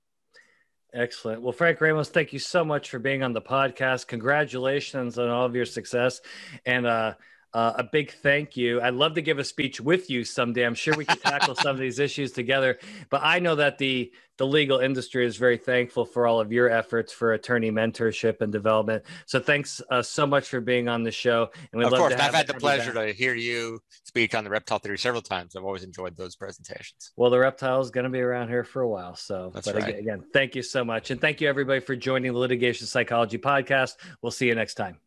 Excellent. 0.93 1.41
Well, 1.41 1.53
Frank 1.53 1.81
Ramos, 1.81 2.09
thank 2.09 2.33
you 2.33 2.41
so 2.41 2.65
much 2.65 2.91
for 2.91 2.99
being 2.99 3.23
on 3.23 3.33
the 3.33 3.41
podcast. 3.41 4.09
Congratulations 4.09 5.19
on 5.19 5.29
all 5.29 5.47
of 5.47 5.55
your 5.55 5.65
success. 5.65 6.21
And 6.67 6.85
uh, 6.85 7.15
uh, 7.53 7.73
a 7.77 7.85
big 7.85 8.13
thank 8.13 8.57
you. 8.57 8.81
I'd 8.81 8.95
love 8.95 9.15
to 9.15 9.23
give 9.23 9.39
a 9.39 9.45
speech 9.45 9.81
with 9.81 10.09
you 10.09 10.25
someday. 10.25 10.65
I'm 10.65 10.75
sure 10.75 10.95
we 10.97 11.05
can 11.05 11.19
tackle 11.19 11.55
some 11.55 11.75
of 11.75 11.79
these 11.81 11.99
issues 11.99 12.33
together. 12.33 12.79
But 13.11 13.23
I 13.25 13.39
know 13.39 13.57
that 13.57 13.79
the 13.79 14.13
the 14.39 14.47
legal 14.47 14.79
industry 14.79 15.27
is 15.27 15.37
very 15.37 15.59
thankful 15.59 16.07
for 16.07 16.27
all 16.27 16.41
of 16.41 16.51
your 16.51 16.71
efforts 16.71 17.13
for 17.13 17.35
attorney 17.35 17.71
mentorship 17.71 18.41
and 18.41 18.51
development. 18.51 19.05
So 19.27 19.39
thanks 19.39 19.83
uh, 19.91 20.01
so 20.01 20.27
much 20.27 20.49
for 20.49 20.63
being 20.63 20.89
on 20.89 21.03
the 21.03 21.11
show. 21.11 21.51
And 21.75 21.83
of 21.83 21.93
course, 21.93 22.15
I've 22.15 22.33
had 22.33 22.47
the 22.47 22.55
pleasure 22.55 22.95
to 22.95 23.13
hear 23.13 23.35
you 23.35 23.81
speak 24.05 24.35
on 24.35 24.45
the 24.45 24.49
reptile 24.49 24.79
theory 24.79 24.97
several 24.97 25.21
times. 25.21 25.57
I've 25.57 25.65
always 25.65 25.85
enjoyed 25.85 26.17
those 26.17 26.37
presentations. 26.37 27.13
Well, 27.17 27.29
the 27.29 27.39
reptile 27.39 27.83
is 27.83 27.91
going 27.91 28.05
to 28.05 28.11
be 28.11 28.21
around 28.21 28.49
here 28.49 28.65
for 28.65 28.81
a 28.81 28.89
while. 28.89 29.15
So, 29.15 29.51
That's 29.53 29.67
but 29.67 29.75
right. 29.75 29.89
again, 29.89 30.01
again, 30.01 30.25
thank 30.33 30.55
you 30.55 30.63
so 30.63 30.87
much. 30.87 31.11
And 31.11 31.21
thank 31.21 31.43
you 31.43 31.49
everybody 31.49 31.81
for 31.81 31.95
joining 31.95 32.33
the 32.33 32.39
Litigation 32.39 32.87
Psychology 32.87 33.37
Podcast. 33.37 33.97
We'll 34.23 34.33
see 34.33 34.47
you 34.47 34.55
next 34.55 34.75
time. 34.75 35.01